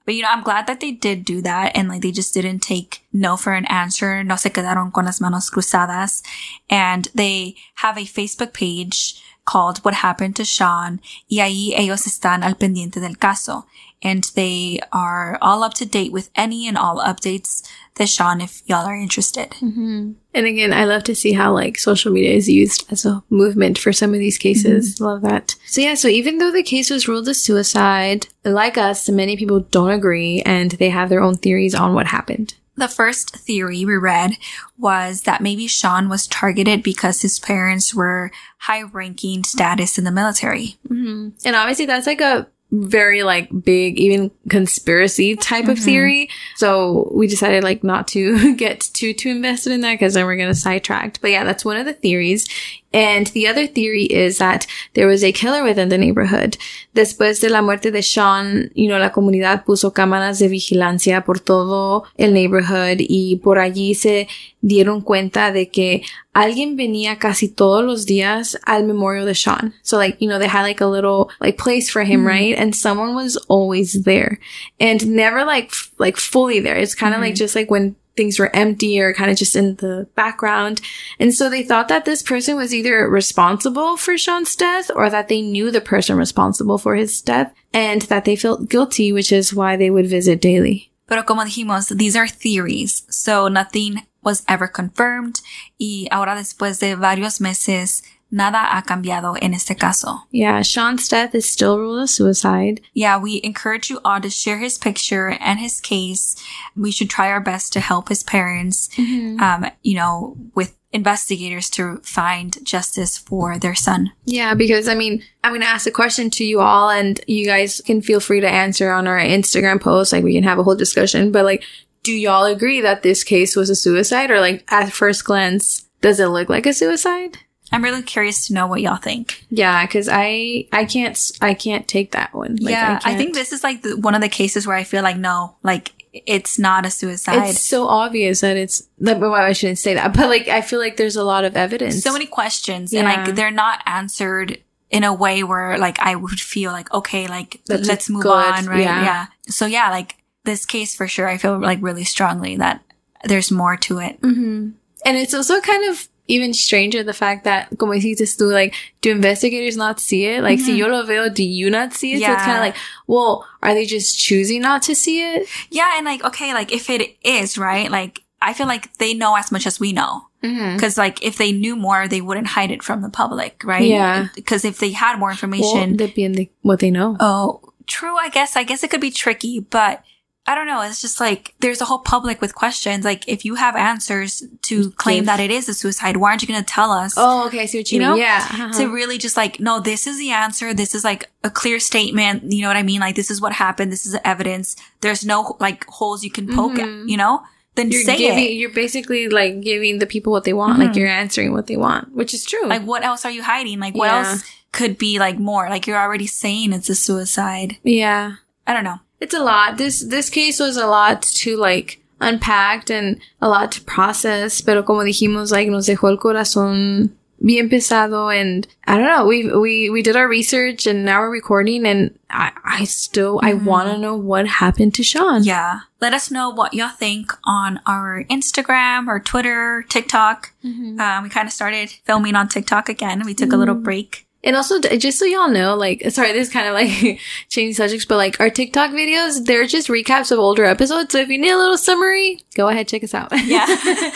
But 0.05 0.13
you 0.13 0.21
know, 0.21 0.29
I'm 0.29 0.43
glad 0.43 0.67
that 0.67 0.81
they 0.81 0.91
did 0.91 1.25
do 1.25 1.41
that 1.41 1.71
and 1.75 1.89
like 1.89 2.03
they 2.03 2.11
just 2.11 2.35
didn't 2.35 2.59
take 2.59 3.01
no 3.11 3.37
for 3.37 3.53
an 3.53 3.65
answer. 3.65 4.23
No 4.23 4.35
se 4.35 4.51
quedaron 4.51 4.93
con 4.93 5.05
las 5.05 5.19
manos 5.19 5.49
cruzadas. 5.49 6.21
And 6.69 7.07
they 7.15 7.55
have 7.77 7.97
a 7.97 8.05
Facebook 8.05 8.53
page 8.53 9.19
called 9.45 9.79
What 9.79 9.95
Happened 9.95 10.35
to 10.37 10.45
Sean. 10.45 10.99
Y 11.29 11.37
ahí 11.37 11.73
ellos 11.75 12.05
están 12.05 12.43
al 12.43 12.55
pendiente 12.55 12.99
del 12.99 13.15
caso. 13.15 13.65
And 14.03 14.23
they 14.35 14.79
are 14.91 15.37
all 15.41 15.63
up 15.63 15.73
to 15.75 15.85
date 15.85 16.11
with 16.11 16.29
any 16.35 16.67
and 16.67 16.77
all 16.77 16.99
updates 16.99 17.63
that 17.95 18.09
Sean 18.09 18.41
if 18.41 18.61
y'all 18.65 18.85
are 18.85 18.95
interested. 18.95 19.51
Mm-hmm. 19.51 20.11
And 20.33 20.45
again, 20.45 20.73
I 20.73 20.83
love 20.83 21.03
to 21.05 21.15
see 21.15 21.33
how 21.33 21.53
like 21.53 21.77
social 21.77 22.11
media 22.11 22.33
is 22.33 22.49
used 22.49 22.85
as 22.91 23.05
a 23.05 23.23
movement 23.29 23.77
for 23.77 23.93
some 23.93 24.13
of 24.13 24.19
these 24.19 24.37
cases. 24.37 24.95
Mm-hmm. 24.95 25.03
Love 25.03 25.21
that. 25.21 25.55
So 25.65 25.81
yeah, 25.81 25.95
so 25.95 26.07
even 26.07 26.37
though 26.37 26.51
the 26.51 26.61
case 26.61 26.89
was 26.89 27.07
ruled 27.07 27.27
a 27.29 27.33
suicide, 27.33 28.27
like 28.43 28.77
us, 28.77 29.09
many 29.09 29.37
people 29.37 29.61
don't 29.61 29.91
agree 29.91 30.41
and 30.45 30.71
they 30.71 30.89
have 30.89 31.09
their 31.09 31.21
own 31.21 31.35
theories 31.35 31.73
on 31.73 31.93
what 31.93 32.07
happened. 32.07 32.55
The 32.77 32.87
first 32.87 33.35
theory 33.37 33.85
we 33.85 33.95
read 33.95 34.37
was 34.77 35.21
that 35.21 35.41
maybe 35.41 35.67
Sean 35.67 36.09
was 36.09 36.27
targeted 36.27 36.83
because 36.83 37.21
his 37.21 37.39
parents 37.39 37.95
were 37.95 38.31
high 38.57 38.83
ranking 38.83 39.43
status 39.43 39.97
in 39.97 40.03
the 40.03 40.11
military. 40.11 40.77
Mm-hmm. 40.89 41.29
And 41.45 41.55
obviously 41.55 41.85
that's 41.85 42.07
like 42.07 42.21
a 42.21 42.47
very 42.71 43.23
like 43.23 43.49
big, 43.63 43.99
even 43.99 44.31
conspiracy 44.49 45.35
type 45.35 45.65
of 45.65 45.77
mm-hmm. 45.77 45.85
theory. 45.85 46.29
So 46.55 47.09
we 47.13 47.27
decided 47.27 47.63
like 47.63 47.83
not 47.83 48.07
to 48.09 48.55
get 48.57 48.81
too, 48.81 49.13
too 49.13 49.29
invested 49.29 49.71
in 49.71 49.81
that 49.81 49.93
because 49.93 50.15
then 50.15 50.25
we're 50.25 50.35
going 50.35 50.49
to 50.49 50.55
sidetrack. 50.55 51.21
But 51.21 51.31
yeah, 51.31 51.43
that's 51.43 51.63
one 51.63 51.77
of 51.77 51.85
the 51.85 51.93
theories. 51.93 52.47
And 52.93 53.27
the 53.27 53.47
other 53.47 53.67
theory 53.67 54.05
is 54.05 54.37
that 54.37 54.67
there 54.93 55.07
was 55.07 55.21
a 55.21 55.33
killer 55.33 55.63
within 55.63 55.89
the 55.89 55.97
neighborhood. 55.97 56.57
Después 56.95 57.41
de 57.41 57.49
la 57.49 57.61
muerte 57.61 57.91
de 57.91 58.01
Sean, 58.01 58.71
you 58.73 58.87
know, 58.87 58.97
la 58.97 59.11
comunidad 59.11 59.65
puso 59.65 59.91
cámaras 59.91 60.39
de 60.39 60.47
vigilancia 60.47 61.25
por 61.25 61.39
todo 61.39 62.05
el 62.17 62.31
neighborhood 62.31 62.99
y 62.99 63.41
por 63.43 63.57
allí 63.59 63.95
se 63.95 64.29
dieron 64.61 65.01
cuenta 65.01 65.51
de 65.51 65.69
que 65.69 66.03
alguien 66.33 66.77
venía 66.77 67.19
casi 67.19 67.49
todos 67.49 67.83
los 67.83 68.05
días 68.05 68.57
al 68.65 68.85
memorial 68.85 69.25
de 69.25 69.35
Sean. 69.35 69.73
So 69.83 69.97
like, 69.97 70.17
you 70.21 70.29
know, 70.29 70.39
they 70.39 70.47
had 70.47 70.63
like 70.63 70.79
a 70.79 70.87
little 70.87 71.29
like 71.41 71.57
place 71.57 71.89
for 71.89 72.03
him, 72.03 72.21
mm-hmm. 72.21 72.27
right? 72.27 72.57
And 72.57 72.73
someone 72.73 73.13
was 73.13 73.35
always 73.49 74.03
there 74.03 74.39
and 74.79 75.05
never 75.07 75.43
like, 75.43 75.65
f- 75.65 75.91
like 75.97 76.15
fully 76.15 76.61
there. 76.61 76.77
It's 76.77 76.95
kind 76.95 77.13
of 77.13 77.19
like 77.19 77.33
mm-hmm. 77.33 77.39
just 77.39 77.55
like 77.55 77.69
when 77.69 77.97
things 78.15 78.39
were 78.39 78.55
empty 78.55 78.99
or 78.99 79.13
kind 79.13 79.29
of 79.29 79.37
just 79.37 79.55
in 79.55 79.75
the 79.75 80.07
background. 80.15 80.81
And 81.19 81.33
so 81.33 81.49
they 81.49 81.63
thought 81.63 81.87
that 81.89 82.05
this 82.05 82.23
person 82.23 82.55
was 82.55 82.73
either 82.73 83.09
responsible 83.09 83.97
for 83.97 84.17
Sean's 84.17 84.55
death 84.55 84.89
or 84.95 85.09
that 85.09 85.27
they 85.27 85.41
knew 85.41 85.71
the 85.71 85.81
person 85.81 86.17
responsible 86.17 86.77
for 86.77 86.95
his 86.95 87.21
death 87.21 87.53
and 87.73 88.03
that 88.03 88.25
they 88.25 88.35
felt 88.35 88.69
guilty, 88.69 89.11
which 89.11 89.31
is 89.31 89.53
why 89.53 89.75
they 89.75 89.89
would 89.89 90.07
visit 90.07 90.41
daily. 90.41 90.91
Pero 91.07 91.23
como 91.23 91.43
dijimos, 91.43 91.95
these 91.95 92.15
are 92.15 92.27
theories, 92.27 93.03
so 93.09 93.47
nothing 93.47 94.01
was 94.23 94.43
ever 94.47 94.67
confirmed 94.67 95.39
y 95.79 96.07
ahora 96.11 96.35
después 96.35 96.79
de 96.79 96.95
varios 96.95 97.39
meses, 97.39 98.01
nada 98.35 98.57
ha 98.57 98.83
cambiado 98.83 99.35
en 99.41 99.53
este 99.53 99.75
caso. 99.77 100.27
Yeah, 100.31 100.61
Sean's 100.61 101.07
death 101.07 101.33
is 101.33 101.49
still 101.49 101.79
ruled 101.79 102.03
a 102.03 102.07
suicide. 102.07 102.81
Yeah, 102.93 103.17
we 103.17 103.39
encourage 103.43 103.89
you 103.89 103.99
all 104.03 104.19
to 104.19 104.29
share 104.29 104.59
his 104.59 104.77
picture 104.77 105.29
and 105.29 105.59
his 105.59 105.79
case. 105.79 106.35
We 106.75 106.91
should 106.91 107.09
try 107.09 107.31
our 107.31 107.39
best 107.39 107.71
to 107.73 107.79
help 107.79 108.09
his 108.09 108.23
parents, 108.23 108.89
um, 108.99 109.65
you 109.83 109.95
know, 109.95 110.37
with 110.53 110.75
investigators 110.91 111.69
to 111.69 111.97
find 112.03 112.57
justice 112.63 113.17
for 113.17 113.57
their 113.57 113.75
son. 113.75 114.11
Yeah, 114.25 114.53
because 114.53 114.87
I 114.87 114.95
mean, 114.95 115.23
I'm 115.43 115.51
going 115.51 115.61
to 115.61 115.67
ask 115.67 115.87
a 115.87 115.91
question 115.91 116.29
to 116.31 116.45
you 116.45 116.61
all 116.61 116.89
and 116.89 117.19
you 117.27 117.45
guys 117.45 117.81
can 117.85 118.01
feel 118.01 118.19
free 118.19 118.41
to 118.41 118.49
answer 118.49 118.91
on 118.91 119.07
our 119.07 119.19
Instagram 119.19 119.81
post. 119.81 120.13
Like 120.13 120.23
we 120.23 120.33
can 120.33 120.43
have 120.43 120.59
a 120.59 120.63
whole 120.63 120.75
discussion, 120.75 121.31
but 121.31 121.43
like, 121.43 121.63
do 122.03 122.13
y'all 122.13 122.45
agree 122.45 122.81
that 122.81 123.01
this 123.01 123.23
case 123.23 123.55
was 123.55 123.69
a 123.69 123.75
suicide 123.75 124.29
or 124.29 124.39
like 124.39 124.63
at 124.71 124.91
first 124.91 125.25
glance, 125.25 125.85
does 126.01 126.19
it 126.19 126.27
look 126.27 126.49
like 126.49 126.65
a 126.65 126.73
suicide? 126.73 127.39
I'm 127.71 127.83
really 127.83 128.03
curious 128.03 128.47
to 128.47 128.53
know 128.53 128.67
what 128.67 128.81
y'all 128.81 128.97
think. 128.97 129.45
Yeah, 129.49 129.85
because 129.85 130.07
I 130.11 130.67
I 130.71 130.85
can't 130.85 131.19
I 131.41 131.53
can't 131.53 131.87
take 131.87 132.11
that 132.11 132.33
one. 132.33 132.57
Like, 132.57 132.71
yeah, 132.71 132.99
I, 133.03 133.09
can't- 133.09 133.17
think 133.17 133.33
this 133.33 133.51
is 133.51 133.63
like 133.63 133.81
the, 133.81 133.97
one 133.97 134.15
of 134.15 134.21
the 134.21 134.29
cases 134.29 134.67
where 134.67 134.75
I 134.75 134.83
feel 134.83 135.03
like 135.03 135.17
no, 135.17 135.55
like 135.63 135.91
it's 136.13 136.57
not 136.57 136.85
a 136.85 136.89
suicide. 136.89 137.49
it's 137.49 137.61
so 137.61 137.87
obvious 137.87 138.41
that 138.41 138.55
it's. 138.55 138.87
That, 138.99 139.19
well, 139.19 139.33
I 139.33 139.53
shouldn't 139.53 139.79
say 139.79 139.95
that, 139.95 140.13
but 140.15 140.29
like 140.29 140.47
I 140.47 140.61
feel 140.61 140.79
like 140.79 140.97
there's 140.97 141.15
a 141.15 141.23
lot 141.23 141.43
of 141.43 141.57
evidence. 141.57 142.01
so 142.01 142.13
many 142.13 142.25
questions 142.25 142.93
and 142.93 143.03
like 143.05 143.35
they're 143.35 143.51
not 143.51 143.81
answered 143.85 144.59
in 144.91 145.03
a 145.03 145.13
way 145.13 145.43
where 145.43 145.77
like 145.77 145.99
I 145.99 146.15
would 146.15 146.39
feel 146.39 146.71
like 146.71 146.93
okay, 146.93 147.27
like 147.27 147.61
That's 147.65 147.87
let's 147.87 148.09
move 148.09 148.23
good, 148.23 148.31
on, 148.31 148.65
right? 148.67 148.81
yeah. 148.81 149.03
Yeah. 149.03 149.25
So 149.47 149.65
yeah, 149.65 149.89
like 149.89 150.15
this 150.43 150.65
case 150.65 150.95
for 150.95 151.07
sure, 151.07 151.27
I 151.27 151.37
feel 151.37 151.59
like 151.59 151.79
really 151.81 152.03
strongly 152.03 152.55
that 152.57 152.81
there's 153.23 153.51
more 153.51 153.75
to 153.77 153.99
it. 153.99 154.21
Mm-hmm. 154.21 154.69
And 155.05 155.17
it's 155.17 155.33
also 155.33 155.59
kind 155.59 155.89
of 155.89 156.07
even 156.27 156.53
stranger 156.53 157.03
the 157.03 157.13
fact 157.13 157.43
that, 157.43 157.69
como 157.77 157.93
dices 157.93 158.35
tú, 158.35 158.51
like, 158.51 158.73
do 159.01 159.11
investigators 159.11 159.77
not 159.77 159.99
see 159.99 160.25
it? 160.25 160.41
Like, 160.41 160.59
si 160.59 160.75
yo 160.75 160.87
lo 160.87 161.03
veo, 161.05 161.29
do 161.29 161.43
you 161.43 161.69
not 161.69 161.93
see 161.93 162.13
it? 162.13 162.21
So 162.21 162.31
it's 162.31 162.43
kind 162.43 162.57
of 162.57 162.63
like, 162.63 162.75
well, 163.07 163.47
are 163.61 163.73
they 163.73 163.85
just 163.85 164.19
choosing 164.19 164.61
not 164.61 164.81
to 164.83 164.95
see 164.95 165.21
it? 165.21 165.47
Yeah, 165.69 165.91
and 165.95 166.05
like 166.05 166.23
okay, 166.23 166.53
like 166.53 166.71
if 166.71 166.89
it 166.89 167.15
is 167.23 167.57
right, 167.57 167.91
like 167.91 168.21
I 168.41 168.53
feel 168.53 168.67
like 168.67 168.97
they 168.97 169.13
know 169.13 169.35
as 169.35 169.51
much 169.51 169.65
as 169.65 169.79
we 169.79 169.91
know. 169.91 170.27
Mm-hmm. 170.43 170.75
Because 170.75 170.97
like 170.97 171.23
if 171.23 171.37
they 171.37 171.51
knew 171.51 171.75
more, 171.75 172.07
they 172.07 172.21
wouldn't 172.21 172.47
hide 172.47 172.71
it 172.71 172.83
from 172.83 173.01
the 173.01 173.09
public, 173.09 173.63
right? 173.63 173.87
Yeah. 173.87 174.27
Because 174.35 174.63
if 174.63 174.79
they 174.79 174.91
had 174.91 175.17
more 175.17 175.29
Well, 175.29 175.33
information, 175.33 175.97
depende 175.97 176.49
what 176.61 176.79
they 176.79 176.91
know. 176.91 177.17
Oh, 177.19 177.61
true. 177.87 178.17
I 178.17 178.29
guess. 178.29 178.55
I 178.55 178.63
guess 178.63 178.83
it 178.83 178.91
could 178.91 179.01
be 179.01 179.11
tricky, 179.11 179.59
but 179.59 180.03
I 180.47 180.53
don't 180.53 180.67
know. 180.67 180.81
It's 180.81 181.01
just 181.01 181.19
like 181.19 181.55
there's 181.59 181.81
a 181.81 181.85
whole 181.85 181.97
public 181.99 182.39
with 182.39 182.53
questions. 182.53 183.03
Like 183.03 183.27
if 183.27 183.45
you 183.45 183.55
have 183.55 183.75
answers 183.75 184.43
to 184.63 184.91
claim 184.91 185.19
Give. 185.21 185.25
that 185.25 185.39
it 185.39 185.49
is 185.49 185.67
a 185.67 185.73
suicide, 185.73 186.17
why 186.17 186.29
aren't 186.29 186.43
you 186.43 186.47
going 186.47 186.59
to 186.59 186.65
tell 186.65 186.91
us? 186.91 187.15
Oh, 187.17 187.47
okay. 187.47 187.61
I 187.61 187.65
see 187.65 187.79
what 187.79 187.91
you, 187.91 187.95
You 187.95 188.01
mean. 188.01 188.09
know? 188.11 188.15
Yeah. 188.17 188.37
uh-huh. 188.51 188.73
To 188.73 188.87
really 188.93 189.17
just 189.17 189.35
like, 189.37 189.59
no, 189.59 189.79
this 189.79 190.05
is 190.05 190.19
the 190.19 190.29
answer. 190.31 190.71
This 190.73 190.93
is 190.93 191.03
like 191.03 191.31
a 191.43 191.49
clear 191.49 191.79
statement. 191.79 192.51
You 192.51 192.61
know 192.61 192.67
what 192.67 192.77
I 192.77 192.83
mean? 192.83 192.99
Like 193.01 193.15
this 193.15 193.31
is 193.31 193.41
what 193.41 193.53
happened. 193.53 193.91
This 193.91 194.05
is 194.05 194.11
the 194.11 194.27
evidence. 194.27 194.75
There's 195.01 195.25
no 195.25 195.57
like 195.59 195.83
holes 195.87 196.23
you 196.23 196.29
can 196.29 196.47
poke 196.53 196.77
at, 196.77 196.87
you 197.09 197.17
know? 197.17 197.41
Then 197.73 197.87
Mm-hmm. 197.87 197.91
you're 197.93 198.03
say 198.03 198.17
giving, 198.17 198.45
it. 198.45 198.51
you're 198.51 198.69
basically 198.69 199.27
like 199.29 199.61
giving 199.61 199.97
the 199.99 200.05
people 200.05 200.31
what 200.31 200.43
they 200.43 200.53
want. 200.53 200.77
Like 200.79 200.95
you're 200.95 201.07
answering 201.09 201.53
what 201.53 201.65
they 201.67 201.75
want, 201.75 202.13
which 202.13 202.33
is 202.35 202.45
true. 202.45 202.67
Like 202.67 202.83
what 202.83 203.03
else 203.03 203.25
are 203.25 203.31
you 203.31 203.41
hiding? 203.43 203.79
Like 203.79 203.95
what 203.95 204.05
Yeah. 204.11 204.29
else 204.29 204.43
could 204.71 204.97
be 204.99 205.17
like 205.19 205.39
more? 205.39 205.69
Like 205.69 205.87
you're 205.87 205.97
already 205.99 206.27
saying 206.27 206.71
it's 206.71 206.89
a 206.89 206.95
suicide. 206.95 207.77
yeah. 207.83 208.35
I 208.67 208.73
don't 208.73 208.83
know. 208.83 208.99
It's 209.19 209.33
a 209.33 209.43
lot. 209.43 209.77
This 209.77 210.01
this 210.01 210.29
case 210.29 210.59
was 210.59 210.77
a 210.77 210.87
lot 210.87 211.21
to 211.21 211.57
like 211.57 212.01
unpacked 212.19 212.89
and 212.89 213.19
a 213.41 213.49
lot 213.49 213.71
to 213.73 213.81
process. 213.81 214.61
Pero 214.61 214.83
como 214.83 215.03
dijimos, 215.03 215.51
like 215.51 215.69
nos 215.69 215.87
dejó 215.87 216.09
el 216.09 216.17
corazón 216.17 217.11
bien 217.43 217.69
pesado. 217.69 218.29
And 218.29 218.67
I 218.87 218.97
don't 218.97 219.07
know. 219.07 219.25
We 219.25 219.51
we 219.51 219.89
we 219.89 220.01
did 220.01 220.15
our 220.15 220.27
research 220.27 220.85
and 220.85 221.05
now 221.05 221.21
we're 221.21 221.31
recording. 221.31 221.85
And 221.85 222.17
I 222.29 222.51
I 222.63 222.83
still 222.85 223.39
I 223.43 223.53
mm-hmm. 223.53 223.65
want 223.65 223.89
to 223.89 223.97
know 223.97 224.15
what 224.15 224.47
happened 224.47 224.93
to 224.95 225.03
Sean. 225.03 225.43
Yeah. 225.43 225.81
Let 226.01 226.13
us 226.13 226.29
know 226.29 226.49
what 226.49 226.73
y'all 226.73 226.89
think 226.89 227.31
on 227.45 227.79
our 227.87 228.23
Instagram 228.29 229.07
or 229.07 229.19
Twitter, 229.19 229.85
TikTok. 229.89 230.51
Mm-hmm. 230.63 230.99
Um, 230.99 231.23
we 231.23 231.29
kind 231.29 231.47
of 231.47 231.53
started 231.53 231.89
filming 232.05 232.35
on 232.35 232.47
TikTok 232.47 232.89
again. 232.89 233.25
We 233.25 233.33
took 233.33 233.53
a 233.53 233.57
little 233.57 233.75
mm-hmm. 233.75 233.83
break. 233.83 234.27
And 234.45 234.55
also, 234.55 234.79
just 234.79 235.17
so 235.17 235.25
y'all 235.25 235.49
know, 235.49 235.75
like, 235.75 236.03
sorry, 236.11 236.31
this 236.31 236.47
is 236.47 236.53
kind 236.53 236.67
of 236.67 236.73
like 236.75 237.19
changing 237.49 237.73
subjects, 237.73 238.05
but 238.05 238.17
like 238.17 238.39
our 238.39 238.51
TikTok 238.51 238.91
videos, 238.91 239.43
they're 239.43 239.65
just 239.65 239.87
recaps 239.87 240.31
of 240.31 240.37
older 240.37 240.65
episodes. 240.65 241.11
So 241.11 241.19
if 241.19 241.29
you 241.29 241.39
need 241.39 241.49
a 241.49 241.57
little 241.57 241.79
summary, 241.79 242.45
go 242.53 242.67
ahead, 242.69 242.87
check 242.87 243.03
us 243.03 243.13
out. 243.13 243.31
Yeah. 243.45 243.65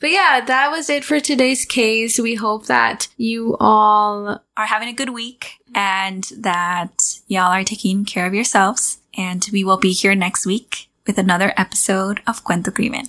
but 0.00 0.10
yeah, 0.10 0.44
that 0.44 0.70
was 0.70 0.90
it 0.90 1.04
for 1.04 1.18
today's 1.20 1.64
case. 1.64 2.18
We 2.18 2.34
hope 2.34 2.66
that 2.66 3.08
you 3.16 3.56
all 3.58 4.42
are 4.56 4.66
having 4.66 4.88
a 4.88 4.92
good 4.92 5.10
week 5.10 5.52
and 5.74 6.24
that 6.36 7.20
y'all 7.26 7.52
are 7.52 7.64
taking 7.64 8.04
care 8.04 8.26
of 8.26 8.34
yourselves. 8.34 8.98
And 9.16 9.46
we 9.52 9.64
will 9.64 9.78
be 9.78 9.92
here 9.92 10.14
next 10.14 10.46
week 10.46 10.88
with 11.06 11.18
another 11.18 11.52
episode 11.56 12.22
of 12.26 12.44
Cuento 12.44 12.74
Crimen. 12.74 13.08